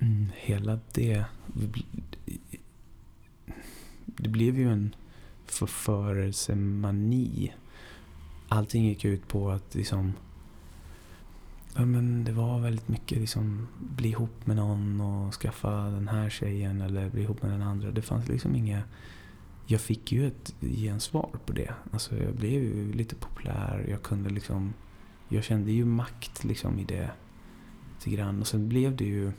[0.00, 1.24] Mm, hela det...
[4.06, 4.94] Det blev ju en
[5.46, 7.54] förförelsemani.
[8.48, 10.12] Allting gick ut på att liksom...
[11.74, 16.30] Ja, men det var väldigt mycket liksom bli ihop med någon och skaffa den här
[16.30, 17.90] tjejen eller bli ihop med den andra.
[17.90, 18.82] Det fanns liksom inga...
[19.70, 21.74] Jag fick ju ett gensvar på det.
[21.92, 23.86] Alltså jag blev ju lite populär.
[23.88, 24.74] Jag kunde liksom...
[25.28, 27.10] Jag kände ju makt liksom i det.
[27.94, 28.40] Lite grann.
[28.40, 29.32] Och sen blev det ju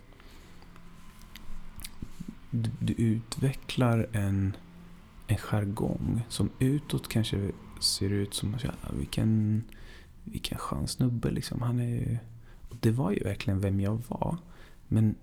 [2.51, 4.55] du, du utvecklar en,
[5.27, 9.63] en jargong som utåt kanske ser ut som att ja, vilken,
[10.23, 11.31] vilken skön snubbe.
[11.31, 11.61] Liksom.
[11.61, 12.19] Han är,
[12.69, 14.37] och det var ju verkligen vem jag var.
[14.87, 15.15] Men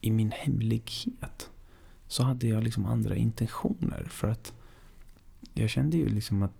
[0.00, 1.50] i min hemlighet
[2.08, 4.06] så hade jag liksom andra intentioner.
[4.10, 4.52] För att
[5.54, 6.52] jag kände ju liksom att...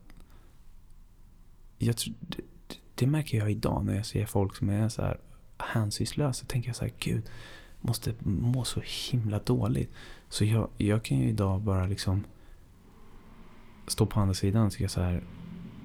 [1.78, 2.42] Jag, det,
[2.94, 5.20] det märker jag idag när jag ser folk som är så här
[5.58, 6.46] hänsynslösa.
[6.46, 7.28] tänker jag så här, gud
[7.80, 8.80] måste må så
[9.10, 9.90] himla dåligt.
[10.28, 12.24] Så jag, jag kan ju idag bara liksom
[13.86, 15.24] stå på andra sidan och tycka så här.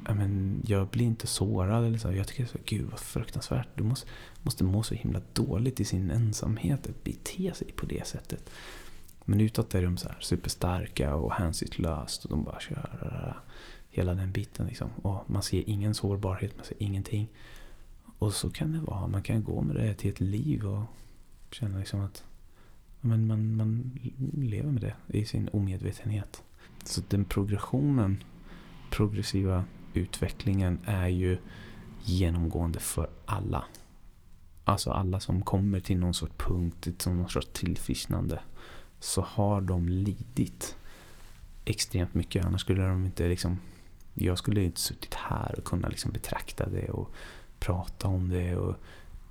[0.07, 2.11] Jag, men, jag blir inte sårad eller så.
[2.11, 3.67] Jag tycker så, gud vad fruktansvärt.
[3.75, 4.07] Du måste,
[4.41, 8.49] måste må så himla dåligt i sin ensamhet att bete sig på det sättet.
[9.31, 13.41] Men utåt är de så här superstarka och hänsynslöst och de bara kör
[13.89, 14.89] hela den biten liksom.
[15.01, 17.27] Och man ser ingen sårbarhet, man ser ingenting.
[18.17, 19.07] Och så kan det vara.
[19.07, 20.83] Man kan gå med det till ett liv och
[21.51, 22.23] känna liksom att
[23.01, 23.99] men man, man
[24.33, 26.43] lever med det i sin omedvetenhet.
[26.83, 28.23] Så den progressionen,
[28.89, 31.37] progressiva utvecklingen är ju
[32.03, 33.63] genomgående för alla.
[34.63, 38.39] Alltså alla som kommer till någon sorts punkt, till någon sorts tillfrisknande,
[39.01, 40.75] så har de lidit
[41.65, 42.45] extremt mycket.
[42.45, 43.59] Annars skulle de inte liksom,
[44.13, 47.11] jag skulle inte suttit här och kunna liksom betrakta det och
[47.59, 48.75] prata om det och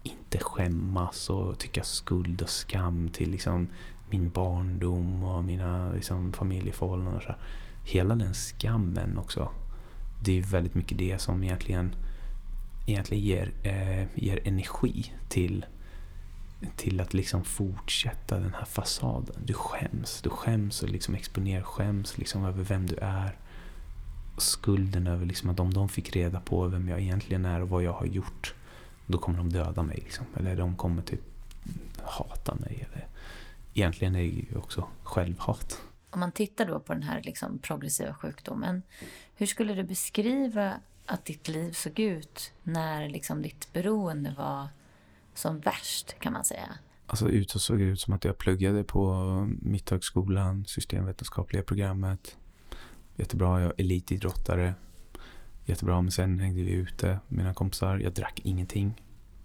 [0.03, 3.69] inte skämmas och tycka skuld och skam till liksom
[4.11, 7.17] min barndom och mina liksom familjeförhållanden.
[7.17, 7.35] Och så.
[7.85, 9.51] Hela den skammen också.
[10.25, 11.95] Det är väldigt mycket det som egentligen,
[12.87, 15.67] egentligen ger, eh, ger energi till,
[16.77, 19.37] till att liksom fortsätta den här fasaden.
[19.45, 20.21] Du skäms.
[20.23, 23.37] Du skäms och liksom exponerar, skäms liksom över vem du är.
[24.39, 27.83] Skulden över liksom att om de fick reda på vem jag egentligen är och vad
[27.83, 28.55] jag har gjort
[29.07, 29.97] då kommer de döda mig.
[29.97, 30.27] Liksom.
[30.37, 31.21] Eller de kommer typ
[32.03, 32.87] hata mig.
[32.91, 33.07] Eller,
[33.75, 35.83] egentligen är det ju också självhat.
[36.11, 38.83] Om man tittar då på den här liksom progressiva sjukdomen.
[39.35, 40.75] Hur skulle du beskriva
[41.07, 44.69] att ditt liv såg ut när liksom ditt beroende var
[45.41, 46.69] som värst kan man säga?
[47.07, 49.15] Alltså utåt såg det ut som att jag pluggade på
[49.63, 52.37] Mitthögskolan, systemvetenskapliga programmet.
[53.17, 54.75] Jättebra, jag är elitidrottare
[55.71, 56.03] jättebra.
[56.03, 57.99] Men sen hängde vi ute, mina kompisar.
[57.99, 59.03] Jag drack ingenting.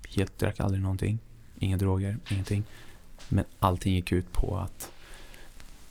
[0.10, 1.20] Jag drack aldrig någonting.
[1.60, 2.64] Inga droger, ingenting.
[3.30, 4.92] Men allting gick ut på att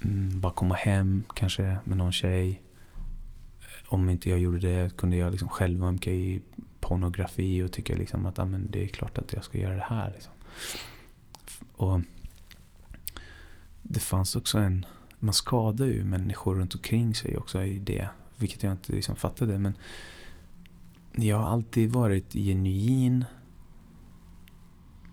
[0.00, 2.62] mm, bara komma hem, kanske med någon tjej.
[3.86, 6.42] Om inte jag gjorde det kunde jag liksom självömka i
[6.84, 9.86] pornografi och tycka liksom att ah, men det är klart att jag ska göra det
[9.88, 10.12] här.
[10.14, 10.32] Liksom.
[11.76, 12.00] Och
[13.82, 14.86] Det fanns också en...
[15.18, 18.08] Man skadar ju människor runt omkring sig också i det.
[18.36, 19.58] Vilket jag inte liksom fattade.
[19.58, 19.74] Men
[21.12, 23.24] jag har alltid varit genuin.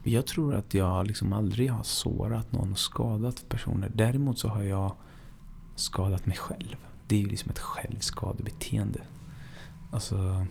[0.04, 3.92] Jag tror att jag liksom aldrig har sårat någon och skadat personer.
[3.94, 4.96] Däremot så har jag
[5.76, 6.76] skadat mig själv.
[7.08, 9.02] Det är ju liksom ett självskadebeteende.
[9.92, 10.46] Alltså,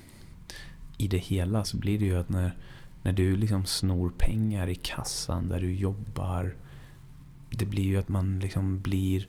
[1.00, 2.56] i det hela så blir det ju att när,
[3.02, 6.54] när du liksom snor pengar i kassan där du jobbar.
[7.50, 9.26] Det blir ju att man liksom blir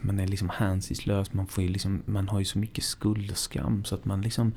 [0.00, 1.32] man är liksom hänsynslös.
[1.32, 4.52] Man, får liksom, man har ju så mycket skuld och skam så att man liksom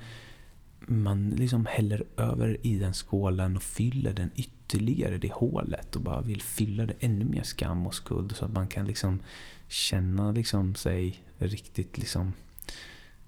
[0.80, 6.22] man liksom häller över i den skålen och fyller den ytterligare, det hålet och bara
[6.22, 9.20] vill fylla det ännu mer skam och skuld så att man kan liksom
[9.68, 12.34] känna liksom sig riktigt liksom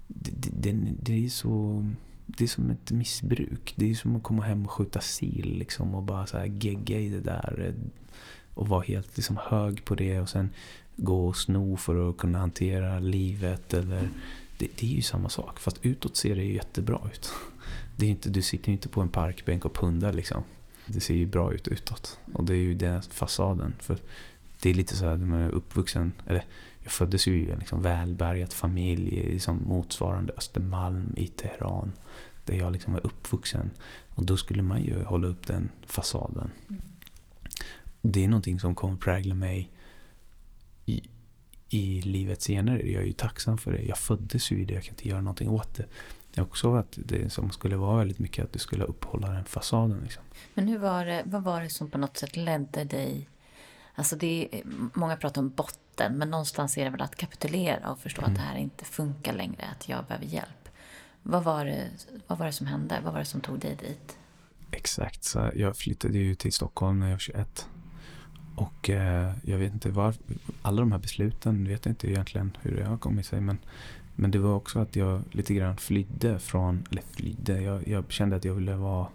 [0.06, 1.86] det, det, det, är så
[2.38, 3.74] det är som ett missbruk.
[3.76, 6.98] Det är som att komma hem och skjuta sil liksom och bara så här gegga
[6.98, 7.74] i det där eh,
[8.54, 10.50] och vara helt liksom hög på det och sen
[10.96, 13.74] gå och sno för att kunna hantera livet.
[13.74, 14.08] Eller,
[14.58, 17.32] det, det, är ju samma sak, fast utåt ser det ju jättebra ut.
[17.96, 20.42] Det är inte, du sitter ju inte på en parkbänk och pundar liksom.
[20.86, 22.18] Det ser ju bra ut utåt.
[22.32, 23.74] Och det är ju den fasaden.
[23.78, 23.98] För
[24.62, 26.44] det är lite så här, när man är uppvuxen, eller
[26.82, 31.92] jag föddes ju i en liksom välbärgad familj liksom motsvarande Östermalm i Teheran.
[32.50, 33.70] Där jag liksom var uppvuxen.
[34.08, 36.50] Och då skulle man ju hålla upp den fasaden.
[36.68, 36.82] Mm.
[38.02, 39.70] Det är någonting som kommer prägla mig
[40.86, 41.08] i,
[41.68, 42.90] i livet senare.
[42.90, 43.82] Jag är ju tacksam för det.
[43.82, 45.86] Jag föddes ju i det, jag kan inte göra någonting åt det.
[46.32, 49.44] Det är också att det som skulle vara väldigt mycket att du skulle uppehålla den
[49.44, 50.00] fasaden.
[50.02, 50.22] Liksom.
[50.54, 53.28] Men hur var det, vad var det som på något sätt ledde dig
[53.94, 54.62] Alltså det är,
[54.94, 58.32] många pratar om botten, men någonstans är det väl att kapitulera och förstå mm.
[58.32, 60.59] att det här inte funkar längre, att jag behöver hjälp.
[61.22, 61.90] Vad var, det,
[62.26, 63.00] vad var det som hände?
[63.04, 64.16] Vad var det som tog dig dit?
[64.70, 67.66] Exakt, så jag flyttade ju till Stockholm när jag var 21.
[68.56, 70.14] Och eh, jag vet inte var,
[70.62, 73.40] alla de här besluten vet jag inte egentligen hur det har kommit sig.
[73.40, 73.58] Men,
[74.16, 78.36] men det var också att jag lite grann flydde från, eller flydde, jag, jag kände
[78.36, 79.06] att jag ville vara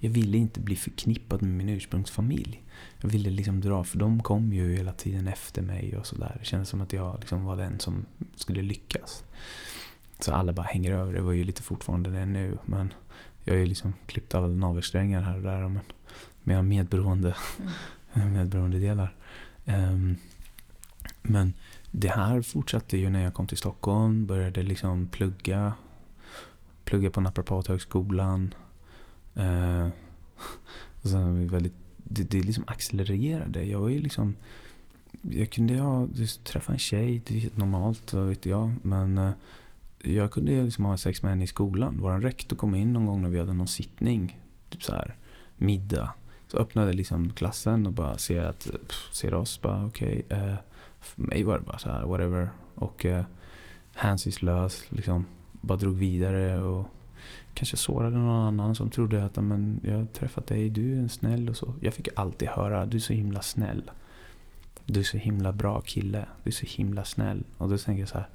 [0.00, 2.62] jag ville inte bli förknippad med min ursprungsfamilj.
[3.00, 6.36] Jag ville liksom dra, för de kom ju hela tiden efter mig och sådär.
[6.38, 9.24] Det kändes som att jag liksom var den som skulle lyckas.
[10.18, 11.12] Så alla bara hänger över.
[11.12, 12.58] Det var ju lite fortfarande det nu.
[12.64, 12.92] Men
[13.44, 15.68] jag är ju liksom klippt av navelsträngar här och där.
[15.68, 15.80] Men
[16.42, 17.36] med medberoende
[18.12, 19.14] mm medberoendedelar.
[19.64, 20.16] Um,
[21.22, 21.54] men
[21.90, 25.72] det här fortsatte ju när jag kom till Stockholm, började liksom plugga.
[26.84, 28.54] Plugga på Naprapathögskolan.
[29.36, 29.88] Uh,
[31.02, 33.64] och sen väldigt, det, det liksom accelererade.
[33.64, 34.36] Jag var ju liksom...
[35.22, 36.08] Jag kunde ha,
[36.44, 38.74] träffa en tjej, det är helt normalt, vet jag.
[38.82, 39.32] Men uh,
[40.06, 41.98] jag kunde liksom ha sex med henne i skolan.
[42.00, 44.40] Vår rektor kom in någon gång när vi hade någon sittning.
[44.68, 45.16] Typ så här,
[45.56, 46.12] middag
[46.48, 49.62] Så öppnade liksom klassen och bara ser, att, pff, ser oss.
[49.62, 50.22] Bara okej.
[50.26, 50.54] Okay, eh,
[51.00, 52.48] för mig var det bara så här, whatever.
[52.74, 53.24] Och eh,
[53.94, 54.84] hänsynslös.
[54.88, 56.86] Liksom, bara drog vidare och
[57.54, 61.08] kanske sårade någon annan som trodde att men, jag har träffat dig, du är en
[61.08, 61.74] snäll och så.
[61.80, 63.90] Jag fick alltid höra, du är så himla snäll.
[64.86, 66.26] Du är så himla bra kille.
[66.42, 67.44] Du är så himla snäll.
[67.58, 68.28] Och då tänker jag så här,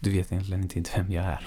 [0.00, 1.46] du vet egentligen inte vem jag är.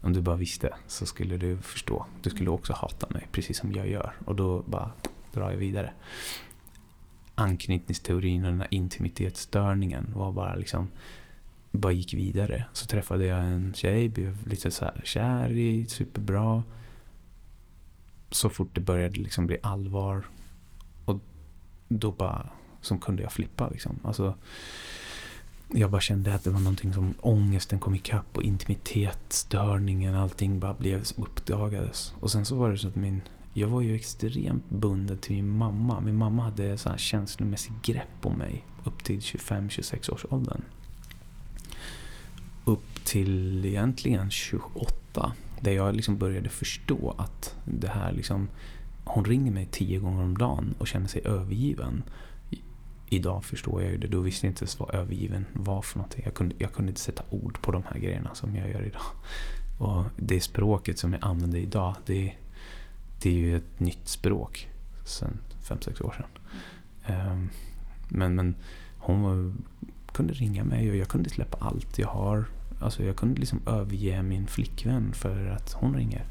[0.00, 2.06] Om du bara visste så skulle du förstå.
[2.22, 4.12] Du skulle också hata mig, precis som jag gör.
[4.24, 4.90] Och då bara
[5.32, 5.92] drar jag vidare.
[7.34, 10.88] Anknytningsteorin och den här intimitetsstörningen var bara liksom
[11.72, 12.64] bara gick vidare.
[12.72, 16.62] Så träffade jag en tjej, blev lite så här kär i, superbra.
[18.30, 20.24] Så fort det började liksom bli allvar.
[21.04, 21.20] Och
[21.88, 22.48] då bara,
[22.80, 23.98] som kunde jag flippa liksom.
[24.04, 24.34] Alltså,
[25.74, 30.74] jag bara kände att det var någonting som ångesten kom ikapp och intimitetsstörningen, allting bara
[30.74, 32.14] blev uppdagades.
[32.20, 33.20] Och sen så var det så att min,
[33.54, 36.00] jag var ju extremt bunden till min mamma.
[36.00, 40.62] Min mamma hade så här känslomässig grepp om mig upp till 25-26 års åldern
[42.64, 45.32] upp till egentligen 28.
[45.60, 48.48] Där jag liksom började förstå att det här liksom...
[49.04, 52.02] Hon ringer mig tio gånger om dagen och känner sig övergiven.
[53.12, 54.06] Idag förstår jag ju det.
[54.06, 56.22] Då visste jag inte ens vad övergiven var för någonting.
[56.24, 59.02] Jag kunde, jag kunde inte sätta ord på de här grejerna som jag gör idag.
[59.78, 62.32] Och det språket som jag använder idag, det,
[63.22, 64.68] det är ju ett nytt språk
[65.04, 66.30] sen 5-6 år sedan.
[67.30, 67.50] Um,
[68.08, 68.54] men, men
[68.98, 69.52] hon var
[70.12, 72.44] kunde ringa mig och jag kunde släppa allt jag har.
[72.80, 76.24] Alltså jag kunde liksom överge min flickvän för att hon ringer.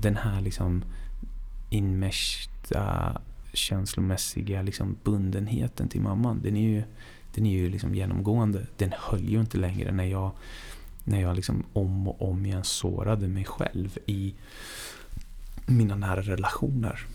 [0.00, 0.84] Den här liksom
[1.70, 3.12] inmärsta
[3.52, 6.82] känslomässiga liksom bundenheten till mamman, den är ju,
[7.34, 8.66] den är ju liksom genomgående.
[8.76, 10.30] Den höll ju inte längre när jag,
[11.04, 14.34] när jag liksom om och om igen sårade mig själv i
[15.66, 17.06] mina nära relationer.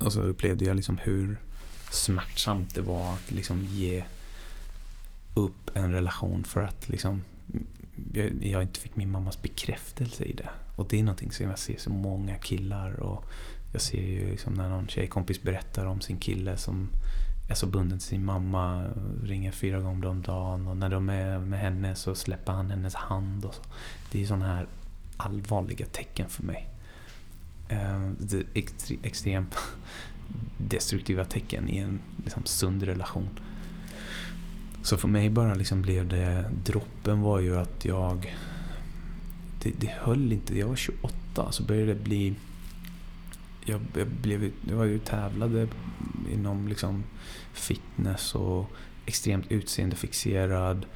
[0.00, 1.38] Och så upplevde jag liksom hur
[1.90, 4.04] smärtsamt det var att liksom ge
[5.34, 7.22] upp en relation för att liksom,
[8.12, 10.48] jag, jag, inte fick min mammas bekräftelse i det.
[10.76, 13.24] Och det är någonting som jag ser så många killar och
[13.72, 16.88] jag ser ju liksom när någon tjejkompis berättar om sin kille som
[17.48, 18.84] är så bunden till sin mamma,
[19.22, 22.94] ringer fyra gånger om dagen och när de är med henne så släpper han hennes
[22.94, 23.44] hand.
[23.44, 23.62] Och så.
[24.12, 24.66] Det är sådana här
[25.16, 26.68] allvarliga tecken för mig.
[27.68, 28.44] Eh, det är
[29.02, 29.56] extremt
[30.58, 33.28] destruktiva tecken i en liksom, sund relation.
[34.82, 38.36] Så för mig bara liksom blev det, droppen var ju att jag,
[39.62, 42.34] det, det höll inte, jag var 28 så började det bli,
[43.66, 45.68] jag, jag, blev, jag var ju tävlade
[46.32, 47.04] inom liksom
[47.52, 48.70] fitness och
[49.06, 50.86] extremt utseendefixerad,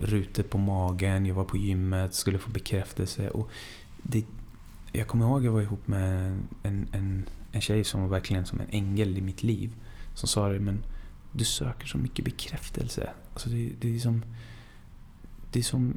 [0.00, 3.30] rutor på magen, jag var på gymmet, skulle få bekräftelse.
[3.30, 3.50] Och
[4.02, 4.24] det,
[4.92, 8.46] jag kommer ihåg att jag var ihop med en, en, en tjej som var verkligen
[8.46, 9.76] som en ängel i mitt liv.
[10.14, 10.84] Som sa det, men
[11.32, 13.10] du söker så mycket bekräftelse.
[13.32, 14.24] Alltså det, det är som...
[15.52, 15.94] Det är som...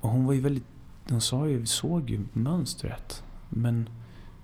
[0.00, 0.66] Och hon var ju väldigt...
[1.08, 3.22] Hon sa ju, såg ju mönstret.
[3.48, 3.88] Men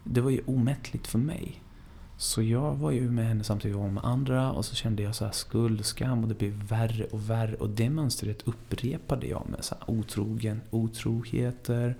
[0.04, 1.60] det var ju omättligt för mig.
[2.16, 5.24] Så jag var ju med henne samtidigt som med andra och så kände jag så
[5.24, 7.54] här skuld, skam och det blev värre och värre.
[7.54, 11.96] Och det mönstret upprepade jag med så här otrogen, otroheter,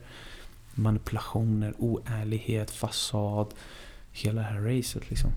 [0.74, 3.54] manipulationer, oärlighet, fasad.
[4.12, 5.30] Hela det här racet liksom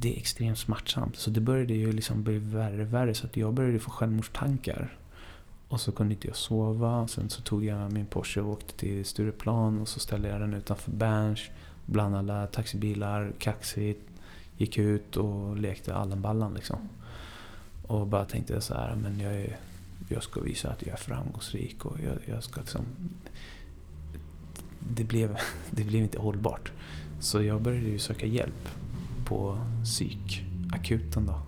[0.00, 1.16] det är extremt smärtsamt.
[1.16, 4.96] Så det började ju liksom bli värre och värre så att jag började få självmordstankar.
[5.68, 7.08] Och så kunde inte jag sova.
[7.08, 10.54] Sen så tog jag min Porsche och åkte till Stureplan och så ställde jag den
[10.54, 11.40] utanför Berns.
[11.86, 14.00] Bland alla taxibilar, kaxigt.
[14.56, 16.78] Gick ut och lekte Allenballan liksom.
[17.86, 19.56] Och bara tänkte så här, men jag, är,
[20.08, 22.82] jag ska visa att jag är framgångsrik och jag, jag ska liksom...
[24.78, 25.36] Det blev,
[25.70, 26.72] det blev inte hållbart.
[27.20, 28.68] Så jag började ju söka hjälp
[29.24, 31.40] på psykakuten då.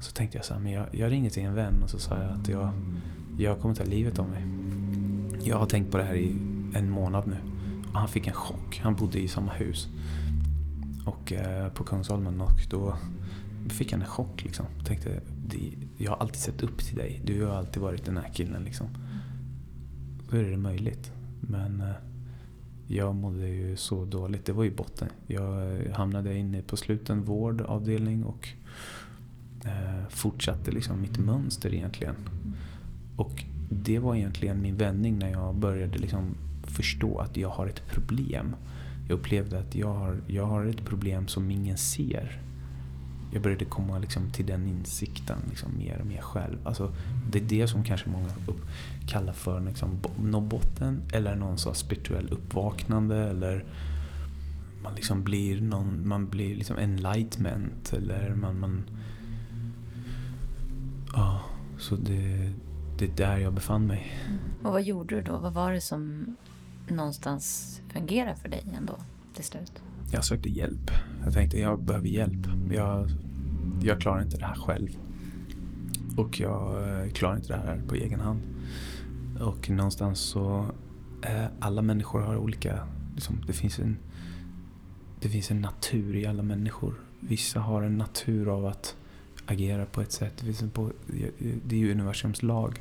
[0.00, 2.22] Så tänkte jag så här, men jag, jag ringde till en vän och så sa
[2.22, 2.70] jag att jag,
[3.38, 4.44] jag kommer ta livet av mig.
[5.42, 6.36] Jag har tänkt på det här i
[6.74, 7.36] en månad nu.
[7.92, 8.80] Han fick en chock.
[8.82, 9.88] Han bodde i samma hus.
[11.04, 12.96] Och eh, på Kungsholmen och då
[13.68, 14.66] fick han en chock liksom.
[14.84, 15.20] Tänkte,
[15.96, 17.20] jag har alltid sett upp till dig.
[17.24, 18.86] Du har alltid varit den här killen liksom.
[20.30, 21.12] Hur är det möjligt?
[21.40, 21.94] Men eh,
[22.86, 24.44] jag mådde ju så dåligt.
[24.44, 25.08] Det var ju botten.
[25.26, 28.48] Jag eh, hamnade inne på sluten vårdavdelning och
[29.64, 32.14] eh, fortsatte liksom mitt mönster egentligen.
[33.16, 36.34] Och det var egentligen min vändning när jag började liksom
[36.70, 38.56] förstå att jag har ett problem.
[39.08, 42.40] Jag upplevde att jag har, jag har ett problem som ingen ser
[43.32, 46.58] jag började komma liksom till den insikten liksom mer och mer själv.
[46.64, 46.92] Alltså,
[47.30, 48.60] det är det som kanske många upp,
[49.08, 53.64] kallar för liksom, nå botten eller någon sorts spirituell uppvaknande eller
[54.82, 58.82] man liksom blir någon, man blir liksom enlightenment eller man, man
[61.14, 61.40] ja,
[61.78, 62.52] så det,
[62.98, 64.12] det är där jag befann mig.
[64.62, 65.38] Och vad gjorde du då?
[65.38, 66.36] Vad var det som
[66.90, 68.96] någonstans fungerar för dig ändå
[69.34, 69.72] till slut?
[70.12, 70.90] Jag sökte hjälp.
[71.24, 72.46] Jag tänkte jag behöver hjälp.
[72.72, 73.08] Jag,
[73.82, 74.88] jag klarar inte det här själv.
[76.16, 78.40] Och jag eh, klarar inte det här på egen hand.
[79.40, 80.66] Och någonstans så,
[81.22, 83.96] eh, alla människor har olika, liksom, det finns en
[85.20, 86.94] det finns en natur i alla människor.
[87.20, 88.96] Vissa har en natur av att
[89.46, 90.44] agera på ett sätt.
[91.64, 92.80] Det är ju universums lag.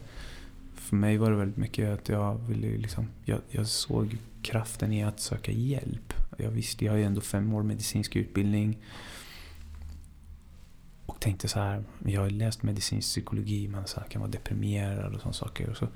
[0.89, 5.03] För mig var det väldigt mycket att jag ville liksom, jag, jag såg kraften i
[5.03, 6.13] att söka hjälp.
[6.37, 8.77] Jag visste, jag har ju ändå fem år medicinsk utbildning.
[11.05, 15.19] Och tänkte så här, jag har läst medicinsk psykologi, man så kan vara deprimerad och
[15.19, 15.69] sådana saker.
[15.69, 15.87] Och så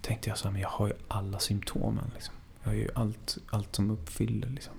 [0.00, 2.10] tänkte jag så här, men jag har ju alla symptomen.
[2.14, 2.34] Liksom.
[2.62, 4.48] Jag har ju allt, allt som uppfyller.
[4.48, 4.74] Liksom.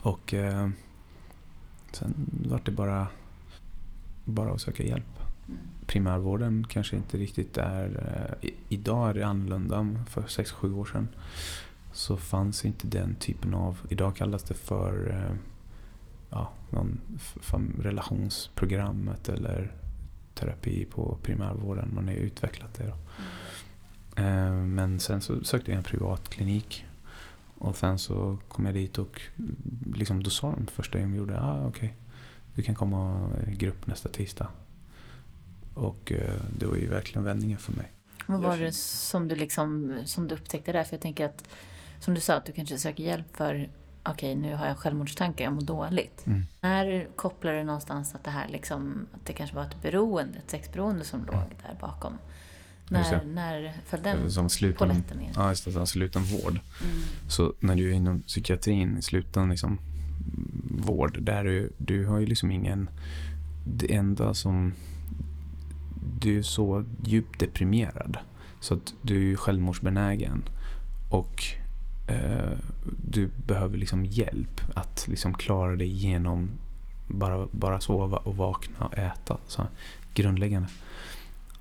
[0.00, 0.68] Och eh,
[1.92, 3.06] sen var det bara,
[4.24, 5.13] bara att söka hjälp.
[5.86, 7.86] Primärvården kanske inte riktigt är...
[8.42, 9.96] Eh, idag är det annorlunda.
[10.08, 11.08] För 6-7 år sedan
[11.92, 13.78] så fanns inte den typen av...
[13.88, 15.36] Idag kallas det för eh,
[16.30, 17.00] ja, någon
[17.82, 19.72] relationsprogrammet eller
[20.34, 21.90] terapi på primärvården.
[21.94, 22.86] Man har utvecklat det.
[22.86, 22.96] Då.
[24.16, 24.36] Mm.
[24.48, 26.84] Eh, men sen så sökte jag en privat klinik
[27.58, 29.20] och sen så kom jag dit och
[29.94, 31.90] liksom, då sa de första de gjorde, ah, okej, okay,
[32.54, 34.48] du kan komma i grupp nästa tisdag.
[35.74, 37.92] Och eh, det var ju verkligen vändningen för mig.
[38.26, 40.84] Vad var det som du, liksom, som du upptäckte där?
[40.84, 41.48] För jag tänker att,
[42.00, 43.68] som du sa, att du kanske söker hjälp för
[44.02, 46.26] okej, okay, nu har jag självmordstankar, jag mår dåligt.
[46.26, 46.42] Mm.
[46.60, 50.50] När kopplar du någonstans att det här liksom, att det kanske var ett beroende, ett
[50.50, 52.18] sexberoende som låg där bakom?
[52.88, 55.32] När, när föll den som sluten, polletten ner?
[55.34, 55.72] Ja, just det.
[55.72, 56.52] Som sluten vård.
[56.52, 57.02] Mm.
[57.28, 59.78] Så när du är inom psykiatrin, i sluten liksom,
[60.70, 62.90] vård, där du, du har ju liksom ingen...
[63.66, 64.72] Det enda som...
[66.18, 68.18] Du är så djupt deprimerad
[68.60, 70.42] så att du är självmordsbenägen.
[71.10, 71.44] Och
[72.06, 72.58] eh,
[73.10, 76.50] du behöver liksom hjälp att liksom klara dig genom
[77.06, 79.38] bara, bara sova och vakna och äta.
[79.46, 79.66] Så
[80.14, 80.68] grundläggande.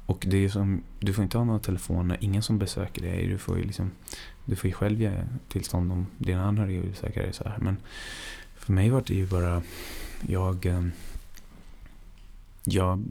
[0.05, 3.27] Och det är som, du får inte ha några telefoner, ingen som besöker dig.
[3.27, 3.91] Du får ju, liksom,
[4.45, 5.11] du får ju själv ge
[5.47, 7.33] tillstånd om dina anhöriga vill besöka dig.
[7.33, 7.57] Så här.
[7.57, 7.77] Men
[8.55, 9.63] för mig var det ju bara,
[10.27, 10.85] jag, eh,
[12.63, 13.03] jag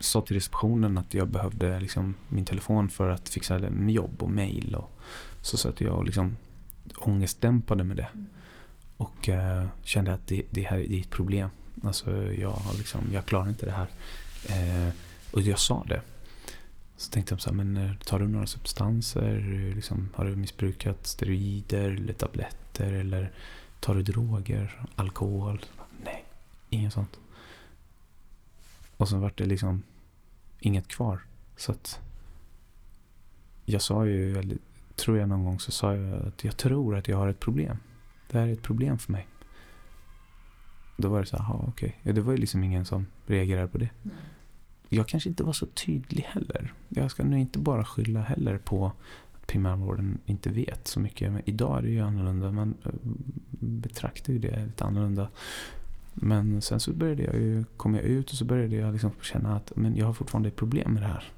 [0.00, 4.74] sa till receptionen att jag behövde liksom min telefon för att fixa jobb och mail.
[4.74, 5.00] Och
[5.42, 6.36] så satt jag och liksom
[6.96, 8.08] ångestdämpade med det.
[8.96, 11.48] Och uh, kände att det, det här det är ett problem.
[11.84, 13.88] Alltså jag, liksom, jag klarar inte det här.
[14.50, 14.92] Uh,
[15.32, 16.02] och jag sa det.
[16.96, 19.72] Så tänkte jag så här, men eh, tar du några substanser?
[19.74, 22.92] Liksom, har du missbrukat steroider eller tabletter?
[22.92, 23.32] Eller
[23.80, 24.80] tar du droger?
[24.96, 25.64] Alkohol?
[26.04, 26.24] Nej,
[26.70, 27.18] inget sånt.
[28.96, 29.82] Och så vart det liksom
[30.60, 31.20] inget kvar.
[31.56, 32.00] Så att
[33.64, 34.58] jag sa ju, eller
[34.96, 37.76] tror jag någon gång så sa jag att jag tror att jag har ett problem.
[38.30, 39.26] Det här är ett problem för mig.
[40.96, 41.96] Då var det så här, okej.
[42.00, 42.12] Okay.
[42.12, 43.88] det var ju liksom ingen som reagerade på det.
[44.88, 46.72] Jag kanske inte var så tydlig heller.
[46.88, 48.86] Jag ska nu inte bara skylla heller på
[49.34, 51.32] att primärvården inte vet så mycket.
[51.32, 52.52] Men idag är det ju annorlunda.
[52.52, 52.90] Man eh,
[53.50, 55.28] betraktar ju det lite annorlunda.
[56.22, 59.56] Men sen så började jag ju, kom jag ut och så började jag liksom känna
[59.56, 61.32] att men jag har fortfarande ett problem med det här.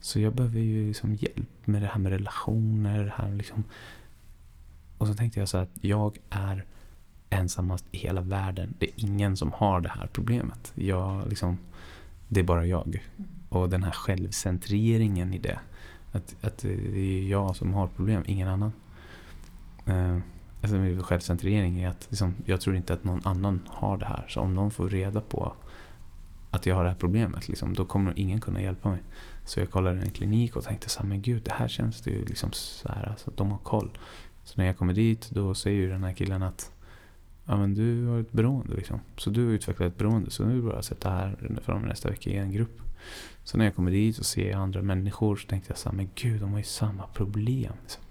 [0.00, 3.04] Så jag behöver ju liksom hjälp med det här med relationer.
[3.04, 3.64] Det här liksom.
[4.98, 6.64] Och så tänkte jag så att jag är
[7.30, 8.74] ensammast i hela världen.
[8.78, 10.72] Det är ingen som har det här problemet.
[10.74, 11.58] Jag liksom
[12.32, 13.02] det är bara jag.
[13.48, 15.58] Och den här självcentreringen i det.
[16.12, 18.72] Att, att det är jag som har problem, ingen annan.
[19.86, 20.18] Eh,
[20.64, 24.24] Uh, alltså självcentrering är att liksom, jag tror inte att någon annan har det här.
[24.28, 25.52] Så om någon får reda på
[26.50, 29.02] att jag har det här problemet, liksom, då kommer ingen kunna hjälpa mig.
[29.44, 32.10] Så jag kollade en klinik och tänkte så här, men gud, det här känns det
[32.10, 33.90] ju liksom så här, alltså, de har koll.
[34.44, 36.72] Så när jag kommer dit, då säger ju den här killen att
[37.44, 39.00] ja men du har ett beroende liksom.
[39.16, 40.30] Så du har utvecklat ett beroende.
[40.30, 42.80] Så nu är det bara att sätta här fram nästa vecka i en grupp.
[43.44, 46.10] Så när jag kommer dit och ser andra människor så tänkte jag så här, men
[46.14, 47.72] gud de har ju samma problem.
[47.82, 48.02] Liksom.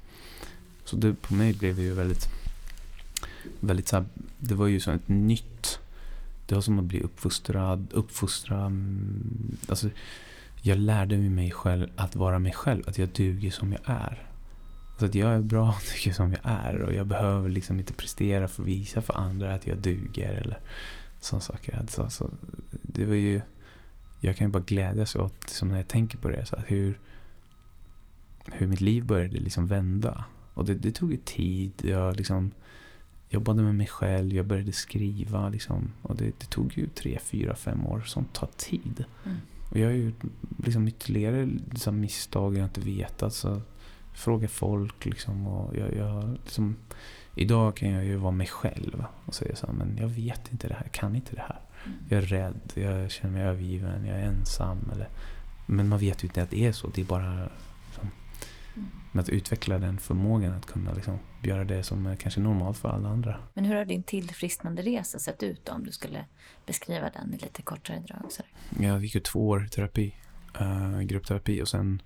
[0.84, 2.28] Så det, på mig blev det ju väldigt,
[3.60, 4.06] väldigt så här,
[4.40, 5.80] det var ju som ett nytt,
[6.46, 9.90] det var som att bli uppfostrad, uppfostra, mm, alltså
[10.62, 14.28] jag lärde mig själv att vara mig själv, att jag duger som jag är.
[14.92, 18.48] Alltså att jag är bra tycker som jag är och jag behöver liksom inte prestera
[18.48, 20.60] för att visa för andra att jag duger eller
[21.20, 21.78] sådana saker.
[21.78, 22.30] Alltså, så
[22.82, 23.42] det var ju,
[24.20, 27.00] jag kan ju bara glädjas åt, liksom när jag tänker på det, så att hur,
[28.46, 30.26] hur mitt liv började liksom vända.
[30.54, 31.72] Och det, det tog ju tid.
[31.82, 32.52] Jag liksom
[33.34, 35.50] jobbade med mig själv, jag började skriva.
[35.50, 38.02] Liksom, och det, det tog ju tre, fyra, fem år.
[38.06, 39.06] Sånt tar tid.
[39.26, 39.38] Mm.
[39.70, 40.14] Och jag har ju
[40.64, 43.34] liksom ytterligare liksom misstag jag inte vetat.
[43.34, 43.62] Så
[44.14, 45.48] fråga folk liksom.
[45.48, 46.76] Och jag, jag, liksom,
[47.36, 50.68] idag kan jag ju vara mig själv och säga så här, men jag vet inte
[50.68, 51.60] det här, jag kan inte det här.
[51.86, 51.98] Mm.
[52.10, 54.78] Jag är rädd, jag känner mig övergiven, jag är ensam.
[54.94, 55.10] Eller,
[55.66, 56.88] men man vet ju inte att det är så.
[56.88, 57.50] Det är bara
[57.86, 58.10] liksom,
[58.76, 58.90] Mm.
[59.14, 63.10] att utveckla den förmågan att kunna liksom, göra det som är kanske normalt för alla
[63.10, 63.40] andra.
[63.54, 66.26] Men hur har din tillfrisknande resa sett ut då, om du skulle
[66.66, 68.26] beskriva den i lite kortare drag?
[68.30, 68.44] Så
[68.80, 70.16] Jag gick ju två år i terapi,
[70.62, 72.02] uh, gruppterapi och sen,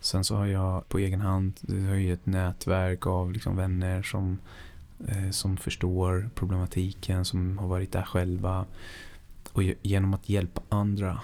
[0.00, 4.02] sen så har jag på egen hand jag har ju ett nätverk av liksom vänner
[4.02, 4.38] som,
[5.08, 8.66] eh, som förstår problematiken, som har varit där själva.
[9.52, 11.20] Och ge- genom att hjälpa andra.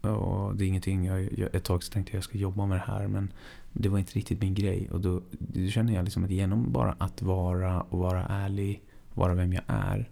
[0.00, 2.66] Och det är ingenting, jag, jag, ett tag så tänkte jag att jag ska jobba
[2.66, 3.32] med det här men
[3.78, 4.88] det var inte riktigt min grej.
[4.90, 8.82] Och då, då känner jag liksom att genom bara att vara och vara ärlig,
[9.14, 10.10] vara vem jag är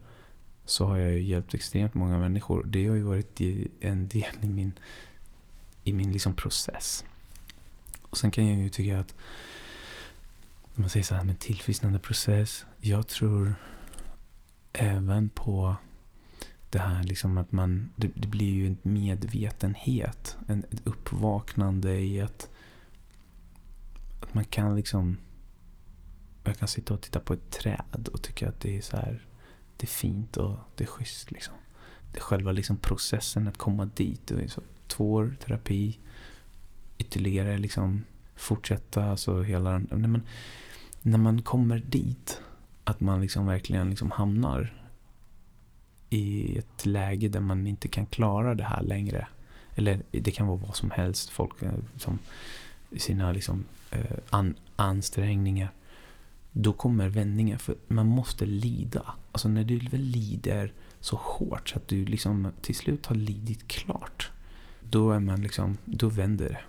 [0.65, 2.65] så har jag ju hjälpt extremt många människor.
[2.65, 3.41] Det har ju varit
[3.81, 4.73] en del i min,
[5.85, 7.05] i min liksom process.
[8.03, 9.15] Och sen kan jag ju tycka att
[10.75, 12.67] när man säger så här med tillfrisknande process.
[12.81, 13.55] Jag tror
[14.73, 15.77] även på
[16.71, 22.21] det här liksom att man, det, det blir ju en medvetenhet, en, ett uppvaknande i
[22.21, 22.49] att,
[24.25, 25.17] att man kan liksom,
[26.45, 29.27] jag kan sitta och titta på ett träd och tycka att det är så här,
[29.77, 31.55] det är fint och det är schysst liksom.
[32.13, 35.99] Det är själva liksom processen att komma dit, Och så två år terapi,
[36.99, 38.05] ytterligare liksom
[38.37, 40.23] fortsätta, alltså hela den, när man,
[41.03, 42.41] när man kommer dit,
[42.85, 44.85] att man liksom verkligen liksom hamnar
[46.11, 49.29] i ett läge där man inte kan klara det här längre.
[49.75, 51.31] Eller det kan vara vad som helst.
[51.31, 52.19] Folk eh, som
[53.01, 55.71] sina liksom, eh, an, ansträngningar.
[56.53, 57.59] Då kommer vändningen.
[57.59, 59.15] För man måste lida.
[59.33, 63.69] Alltså när du väl lider så hårt så att du liksom till slut har lidit
[63.69, 64.31] klart.
[64.91, 66.61] Då är man liksom, då vänder det.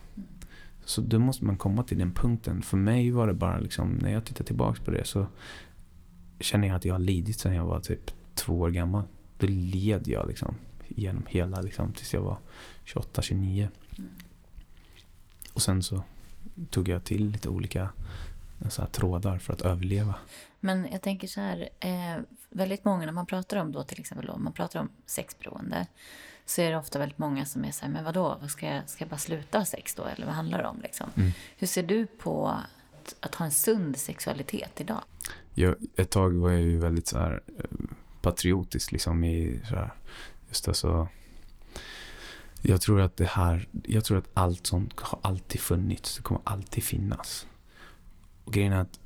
[0.85, 2.61] Så då måste man komma till den punkten.
[2.61, 5.27] För mig var det bara liksom, när jag tittar tillbaka på det så
[6.39, 9.03] känner jag att jag har lidit sedan jag var typ två år gammal.
[9.37, 10.55] Då led jag liksom
[10.87, 12.37] genom hela, liksom, tills jag var
[12.83, 13.69] 28, 29.
[13.97, 14.09] Mm.
[15.53, 16.03] Och sen så
[16.69, 17.89] tog jag till lite olika
[18.69, 20.15] så här, trådar för att överleva.
[20.59, 24.29] Men jag tänker så här, eh, väldigt många när man pratar om då till exempel
[24.29, 25.87] om man pratar om sexberoende
[26.45, 28.89] så är det ofta väldigt många som är så här, men vadå, vad ska jag,
[28.89, 31.09] ska jag bara sluta ha sex då eller vad handlar det om liksom?
[31.15, 31.31] Mm.
[31.57, 35.01] Hur ser du på att, att ha en sund sexualitet idag?
[35.53, 37.63] Jag, ett tag var jag ju väldigt så här, eh,
[38.21, 39.93] patriotisk liksom i så här,
[40.47, 41.07] just alltså
[42.67, 46.41] jag tror att det här, jag tror att allt sånt har alltid funnits, det kommer
[46.43, 47.47] alltid finnas.
[48.43, 48.99] Och grejen är att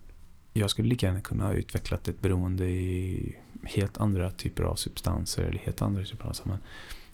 [0.54, 5.44] jag skulle lika gärna kunna ha utvecklat ett beroende i helt andra typer av substanser
[5.44, 6.68] eller helt andra typer av sammanhang.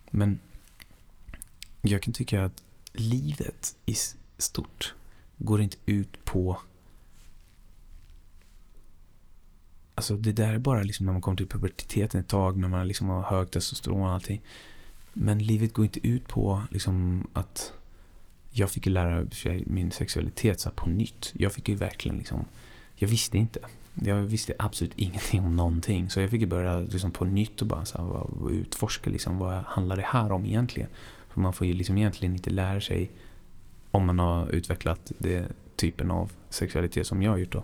[0.10, 0.40] Men
[1.82, 3.96] jag kan tycka att livet i
[4.38, 4.94] stort
[5.38, 6.58] går inte ut på
[9.98, 12.88] Alltså det där är bara liksom när man kommer till puberteten ett tag, när man
[12.88, 14.42] liksom har hög testosteron och allting.
[15.18, 17.74] Men livet går inte ut på liksom att
[18.52, 21.32] jag fick lära sig min sexualitet så på nytt.
[21.34, 22.46] Jag fick ju verkligen liksom,
[22.96, 23.60] jag visste inte.
[23.94, 26.10] Jag visste absolut ingenting om någonting.
[26.10, 29.54] Så jag fick ju börja liksom på nytt och bara så här, utforska liksom, vad
[29.54, 30.90] handlar det här om egentligen?
[31.30, 33.12] För man får ju liksom egentligen inte lära sig
[33.92, 37.64] om man har utvecklat den typen av sexualitet som jag har gjort då.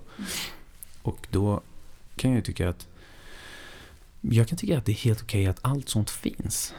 [1.02, 1.62] Och då
[2.16, 2.88] kan jag ju tycka att
[4.22, 6.74] jag kan tycka att det är helt okej att allt sånt finns.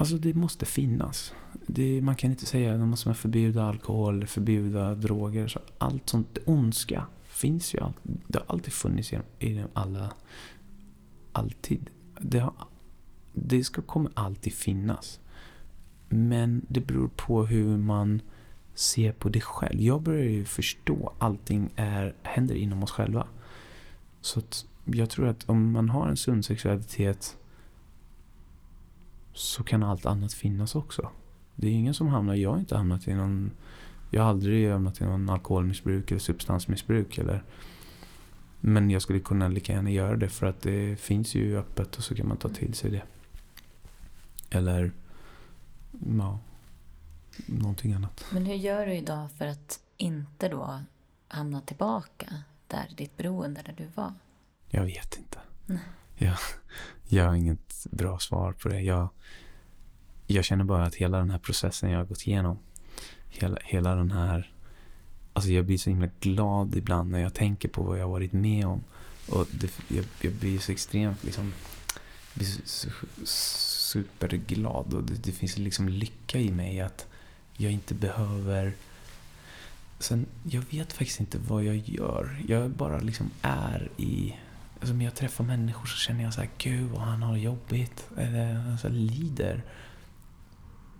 [0.00, 1.34] Alltså det måste finnas.
[1.66, 5.48] Det, man kan inte säga att man måste förbjuda alkohol, förbjuda droger.
[5.48, 7.80] Så allt sånt, ondska finns ju.
[8.02, 10.12] Det har alltid funnits i, i alla...
[11.32, 11.90] Alltid.
[12.20, 12.54] Det, har,
[13.32, 15.20] det ska, kommer alltid finnas.
[16.08, 18.22] Men det beror på hur man
[18.74, 19.80] ser på det själv.
[19.80, 23.26] Jag börjar ju förstå allting är, händer inom oss själva.
[24.20, 27.36] Så att jag tror att om man har en sund sexualitet
[29.32, 31.10] så kan allt annat finnas också.
[31.54, 33.50] Det är ingen som hamnar, jag har inte hamnat i någon,
[34.10, 37.42] jag har aldrig hamnat i någon alkoholmissbruk eller substansmissbruk eller
[38.60, 42.04] men jag skulle kunna lika gärna göra det för att det finns ju öppet och
[42.04, 43.02] så kan man ta till sig det.
[44.50, 44.92] Eller,
[46.16, 46.38] ja,
[47.46, 48.24] någonting annat.
[48.32, 50.80] Men hur gör du idag för att inte då
[51.28, 52.26] hamna tillbaka
[52.66, 54.14] där ditt beroende där du var?
[54.68, 55.38] Jag vet inte.
[56.20, 56.36] Jag,
[57.08, 58.80] jag har inget bra svar på det.
[58.80, 59.08] Jag,
[60.26, 62.58] jag känner bara att hela den här processen jag har gått igenom,
[63.28, 64.52] hela, hela den här
[65.32, 68.32] Alltså jag blir så himla glad ibland när jag tänker på vad jag har varit
[68.32, 68.84] med om.
[69.28, 71.52] Och det, jag, jag blir så extremt liksom
[72.34, 72.88] blir så,
[73.24, 77.06] superglad och det, det, finns liksom lycka i mig att
[77.56, 78.72] jag inte behöver
[79.98, 82.42] Sen, jag vet faktiskt inte vad jag gör.
[82.48, 84.36] Jag bara liksom är i...
[84.80, 88.08] Alltså när jag träffar människor så känner jag så här, gud vad han har jobbigt.
[88.16, 89.62] Eller alltså, lider.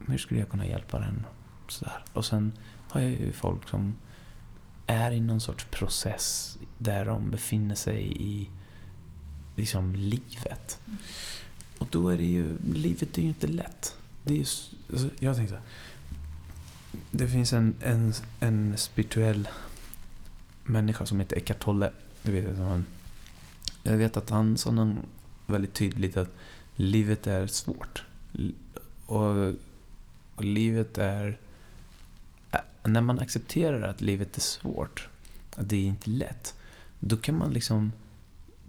[0.06, 1.26] Hur skulle jag kunna hjälpa den?
[1.68, 2.04] Sådär.
[2.12, 2.52] Och sen
[2.88, 3.96] har jag ju folk som
[4.86, 8.50] är i någon sorts process där de befinner sig i
[9.56, 10.80] liksom livet.
[11.78, 13.96] Och då är det ju, livet är ju inte lätt.
[14.22, 14.46] Det är ju,
[14.90, 15.60] alltså, jag tänkte
[17.10, 19.48] det finns en, en, en spirituell
[20.64, 21.90] människa som heter Eckart Tolle.
[22.22, 22.86] Du vet, han,
[23.82, 24.98] jag vet att han sa någon
[25.46, 26.30] väldigt tydligt att
[26.76, 28.04] livet är svårt.
[29.06, 29.54] Och,
[30.34, 31.38] och livet är...
[32.84, 35.08] När man accepterar att livet är svårt,
[35.56, 36.54] att det är inte lätt,
[36.98, 37.92] då kan man liksom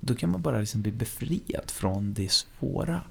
[0.03, 3.01] då kan man bara liksom bli befriad från det svåra.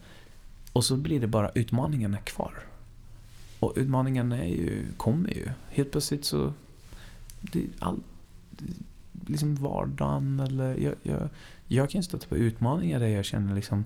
[0.73, 2.55] Och så blir det bara utmaningarna kvar.
[3.61, 5.51] Och utmaningarna är ju, kommer ju.
[5.69, 6.53] Helt plötsligt så...
[7.41, 8.01] Det, all,
[9.31, 10.77] liksom vardagen eller...
[10.77, 11.29] Jag, jag,
[11.67, 13.85] jag kan stöta på utmaningar där jag känner liksom...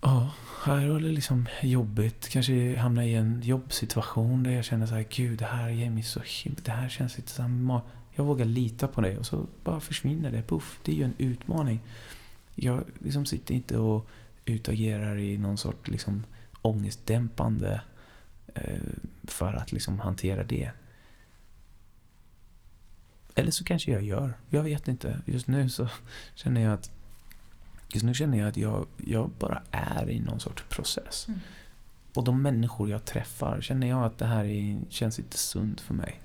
[0.00, 0.30] Ja,
[0.64, 2.28] här var det liksom jobbigt.
[2.28, 6.02] Kanske hamna i en jobbsituation där jag känner så här, gud det här ger mig
[6.02, 6.60] så himla...
[6.64, 7.80] Det här känns inte så
[8.14, 10.42] Jag vågar lita på det och så bara försvinner det.
[10.42, 11.80] Puff, det är ju en utmaning.
[12.54, 14.08] Jag liksom sitter inte och
[14.44, 16.24] utagerar i någon sorts liksom
[16.62, 17.80] ångestdämpande
[18.54, 18.80] eh,
[19.24, 20.70] för att liksom hantera det.
[23.34, 24.34] Eller så kanske jag gör.
[24.50, 25.18] Jag vet inte.
[25.26, 25.88] Just nu så
[26.34, 26.90] känner jag att
[27.94, 31.28] Just nu känner jag att jag, jag bara är i någon sorts process.
[31.28, 31.40] Mm.
[32.14, 35.94] Och de människor jag träffar, känner jag att det här är, känns inte sunt för
[35.94, 36.20] mig.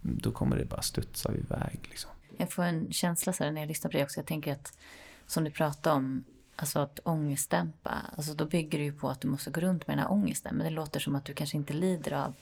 [0.00, 1.78] Då kommer det bara studsa iväg.
[1.82, 2.10] Liksom.
[2.36, 4.20] Jag får en känsla så när jag lyssnar på dig också.
[4.20, 4.78] Jag tänker att,
[5.26, 6.24] som du pratade om,
[6.56, 9.96] Alltså att ångestdämpa, alltså då bygger det ju på att du måste gå runt med
[9.96, 10.56] den här ångesten.
[10.56, 12.34] Men det låter som att du kanske inte lider av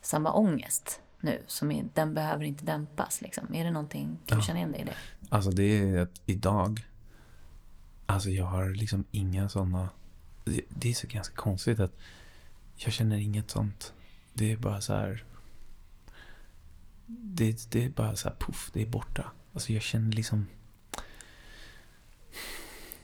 [0.00, 1.42] samma ångest nu.
[1.46, 3.20] Som är, den behöver inte dämpas.
[3.22, 3.54] Liksom.
[3.54, 4.94] Är det någonting, kan du känna igen dig i det?
[5.28, 6.86] Alltså det är att idag,
[8.06, 9.88] alltså jag har liksom inga sådana,
[10.44, 11.92] det, det är så ganska konstigt att
[12.76, 13.92] jag känner inget sånt.
[14.32, 15.24] Det är bara så här,
[17.06, 19.32] det, det är bara så här puff, det är borta.
[19.52, 20.46] Alltså jag känner liksom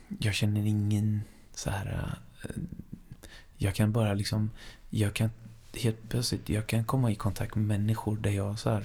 [0.08, 1.22] jag känner ingen
[1.54, 2.18] så här...
[2.42, 2.50] Eh,
[3.56, 4.50] jag kan bara liksom...
[4.90, 5.30] Jag kan
[5.78, 8.84] helt plötsligt jag kan komma i kontakt med människor där jag så här...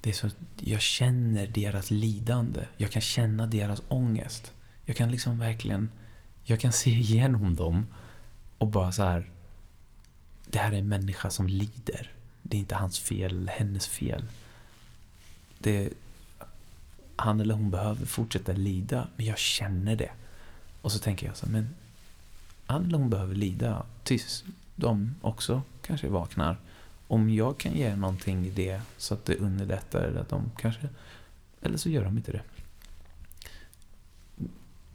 [0.00, 0.30] Det är så,
[0.60, 2.60] jag känner deras lidande.
[2.76, 4.52] Jag kan känna deras ångest.
[4.84, 5.90] Jag kan liksom verkligen...
[6.44, 7.86] Jag kan se igenom dem
[8.58, 9.30] och bara så här...
[10.46, 12.12] Det här är en människa som lider.
[12.42, 14.24] Det är inte hans fel, hennes fel.
[15.58, 15.88] Det,
[17.16, 20.10] han eller hon behöver fortsätta lida, men jag känner det.
[20.82, 21.74] Och så tänker jag så här, men
[22.66, 24.44] han eller hon behöver lida tills
[24.76, 26.60] de också kanske vaknar.
[27.08, 30.88] Om jag kan ge någonting i det så att det underlättar eller att de kanske...
[31.62, 32.42] Eller så gör de inte det.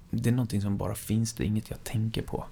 [0.09, 2.45] Det är någonting som bara finns, det är inget jag tänker på.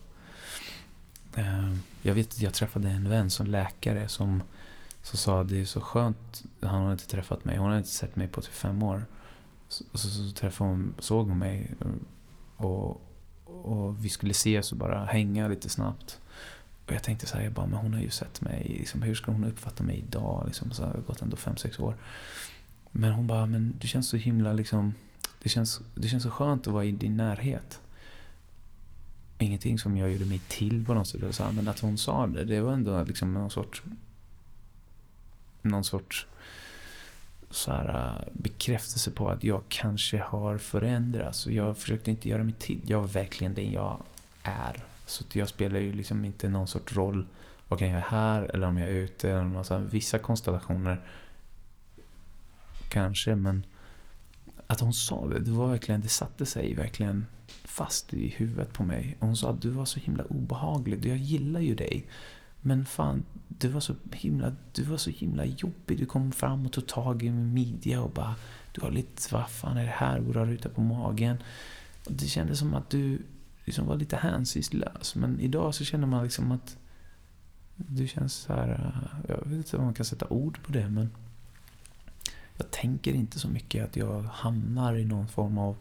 [1.35, 4.43] Eh, jag vet att jag träffade en vän som läkare som,
[5.01, 7.89] som sa att det är så skönt, han har inte träffat mig, hon har inte
[7.89, 9.05] sett mig på typ fem år.
[9.67, 11.87] Så, så, så träffade hon, såg hon mig eh,
[12.65, 13.01] och,
[13.45, 16.19] och vi skulle ses och bara hänga lite snabbt.
[16.87, 19.15] Och jag tänkte så här, jag bara, men hon har ju sett mig, liksom, hur
[19.15, 20.43] ska hon uppfatta mig idag?
[20.45, 21.95] Liksom, så har det gått ändå fem sex år.
[22.91, 24.93] Men hon bara, men du känns så himla liksom,
[25.43, 27.81] det känns, det känns så skönt att vara i din närhet.
[29.37, 32.61] Ingenting som jag gjorde mig till på något sätt, men att hon sa det, det
[32.61, 33.83] var ändå liksom någon sorts,
[35.61, 36.27] någon sorts
[37.49, 41.45] så här, bekräftelse på att jag kanske har förändrats.
[41.45, 42.81] Och jag försökte inte göra mig till.
[42.85, 44.03] Jag var verkligen den jag
[44.43, 44.83] är.
[45.07, 47.27] Så jag spelar ju liksom inte någon sorts roll.
[47.67, 49.29] Vad kan jag göra här eller om jag är ute.
[49.31, 51.01] Eller massa, vissa konstellationer
[52.89, 53.65] kanske, men
[54.67, 58.83] att hon sa det, det var verkligen, det satte sig verkligen fast i huvudet på
[58.83, 59.17] mig.
[59.19, 61.05] Och hon sa att du var så himla obehaglig.
[61.05, 62.07] Jag gillar ju dig.
[62.61, 65.97] Men fan, du var så himla, du var så himla jobbig.
[65.97, 68.35] Du kom fram och tog tag i min midja och bara,
[68.71, 70.19] du har lite, vad fan är det här?
[70.19, 71.37] Går du ruta på magen.
[72.05, 73.21] Och det kändes som att du
[73.67, 75.15] liksom vara lite hänsynslös.
[75.15, 76.77] Men idag så känner man liksom att
[77.75, 80.89] du känns så här, eh, jag vet inte om man kan sätta ord på det,
[80.89, 81.09] men
[82.57, 85.75] jag tänker inte så mycket att jag hamnar i någon form av,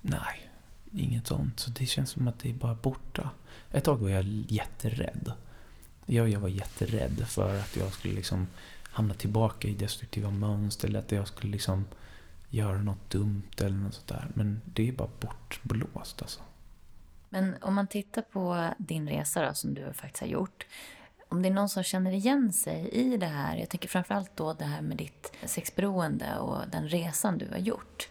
[0.00, 0.50] nej,
[0.92, 1.60] inget sånt.
[1.60, 3.30] Så det känns som att det är bara borta.
[3.70, 5.32] Ett tag var jag jätterädd.
[6.06, 8.46] jag, jag var jätterädd för att jag skulle liksom
[8.82, 11.84] hamna tillbaka i destruktiva mönster eller att jag skulle liksom
[12.50, 14.30] göra något dumt eller något sånt där.
[14.34, 16.40] Men det är bara bortblåst alltså.
[17.28, 20.66] Men om man tittar på din resa då, som du faktiskt har gjort.
[21.28, 24.52] Om det är någon som känner igen sig i det här, jag tänker framförallt då
[24.52, 28.08] det här med ditt sexberoende och den resan du har gjort.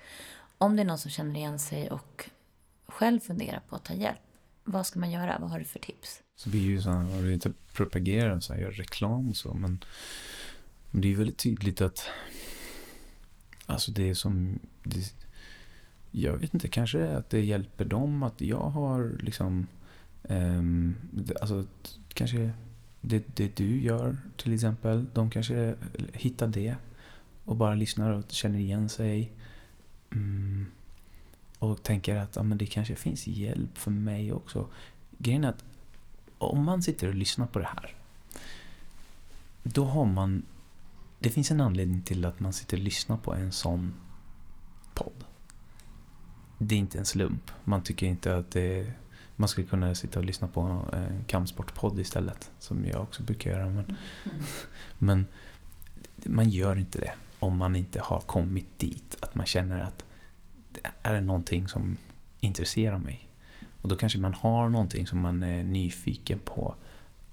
[0.58, 2.30] Om det är någon som känner igen sig och
[2.88, 4.20] själv funderar på att ta hjälp,
[4.64, 5.38] vad ska man göra?
[5.40, 6.22] Vad har du för tips?
[6.36, 9.54] Så blir ju så här, jag vill inte propagera så här, göra reklam och så,
[9.54, 9.84] men,
[10.92, 12.10] men det är ju väldigt tydligt att
[13.70, 15.14] alltså det är som, det,
[16.12, 19.68] jag vet inte, kanske att det hjälper dem att jag har liksom,
[20.24, 20.96] um,
[21.42, 21.66] alltså
[22.14, 22.52] kanske
[23.02, 25.76] det, det du gör till exempel, de kanske
[26.14, 26.76] hittar det
[27.46, 29.32] och bara lyssnar och känner igen sig.
[30.12, 30.66] Mm,
[31.60, 34.68] och tänker att ja, men det kanske finns hjälp för mig också.
[35.18, 35.64] Grejen är att
[36.38, 37.96] om man sitter och lyssnar på det här,
[39.64, 40.44] då har man...
[41.20, 43.94] Det finns en anledning till att man sitter och lyssnar på en sån
[44.94, 45.24] podd.
[46.58, 47.52] Det är inte en slump.
[47.64, 48.94] Man tycker inte att det,
[49.36, 50.62] man skulle kunna sitta och lyssna på
[50.94, 53.66] en kampsportpodd istället, som jag också brukar göra.
[53.70, 54.44] Men, mm.
[54.98, 55.26] men
[56.24, 60.06] man gör inte det om man inte har kommit dit, att man känner att
[61.04, 61.98] är det någonting som
[62.40, 63.30] intresserar mig?
[63.82, 66.76] Och då kanske man har någonting som man är nyfiken på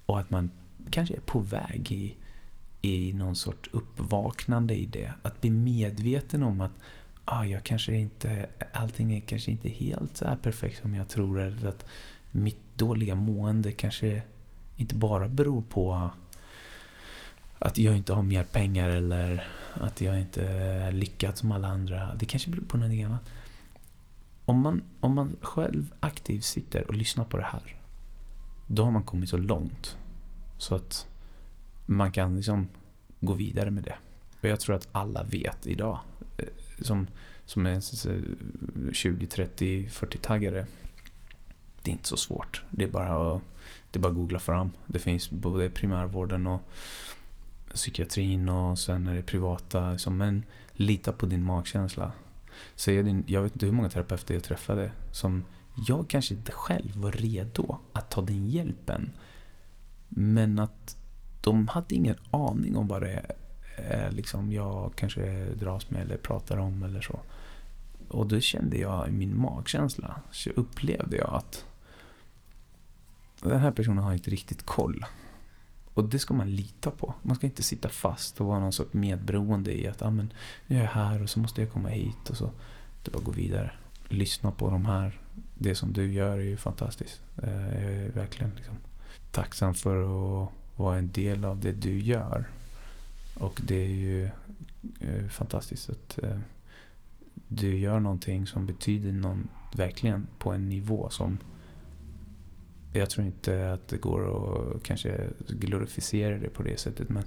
[0.07, 0.51] och att man
[0.91, 2.17] kanske är på väg i,
[2.87, 5.13] i någon sorts uppvaknande i det.
[5.23, 6.73] Att bli medveten om att
[7.25, 11.41] ah, jag kanske inte, allting är kanske inte helt så här perfekt som jag tror.
[11.41, 11.85] Eller att
[12.31, 14.23] mitt dåliga mående kanske
[14.77, 16.11] inte bara beror på
[17.59, 22.15] att jag inte har mer pengar eller att jag inte lyckats som alla andra.
[22.15, 23.23] Det kanske beror på någonting annat.
[24.45, 27.77] Om man, om man själv aktivt sitter och lyssnar på det här,
[28.67, 29.97] då har man kommit så långt
[30.59, 31.07] så att
[31.87, 32.69] man kan liksom
[33.21, 33.97] gå vidare med det.
[34.41, 35.99] Och jag tror att alla vet idag,
[36.39, 36.45] eh,
[36.81, 37.07] som,
[37.45, 37.81] som är
[38.93, 40.67] 20, 30, 40-taggare,
[41.83, 42.63] det är inte så svårt.
[42.71, 43.43] Det är bara att,
[43.91, 44.71] det är bara att googla fram.
[44.87, 46.61] Det finns både primärvården och
[47.75, 49.93] psykiatrin och sen är det privata.
[49.93, 50.17] Liksom.
[50.17, 52.13] men lita på din magkänsla.
[52.75, 55.45] Så jag, jag vet inte hur många terapeuter jag träffade som
[55.87, 59.11] jag kanske inte själv var redo att ta den hjälpen.
[60.09, 60.97] Men att
[61.47, 63.23] de hade ingen aning om vad det
[63.77, 67.21] är liksom jag kanske dras med eller pratar om eller så.
[68.09, 71.65] Och då kände jag i min magkänsla, så upplevde jag att
[73.43, 75.05] den här personen har inte riktigt koll.
[75.95, 77.15] Och det ska man lita på.
[77.23, 80.33] Man ska inte sitta fast och vara någon sorts medberoende i att ah, men,
[80.67, 82.31] nu är jag här och så måste jag komma hit.
[82.31, 82.51] och så.
[83.05, 83.73] Det bara gå vidare.
[84.09, 85.21] Lyssna på de här.
[85.55, 87.23] Det som du gör är ju fantastiskt.
[87.43, 88.75] Eh, jag är verkligen liksom
[89.31, 92.45] tacksam för att vara en del av det du gör.
[93.35, 94.25] Och det är ju
[95.01, 96.39] eh, fantastiskt att eh,
[97.49, 101.39] du gör någonting som betyder någon, verkligen på en nivå som
[102.93, 107.09] jag tror inte att det går att kanske glorifiera det på det sättet.
[107.09, 107.25] Men,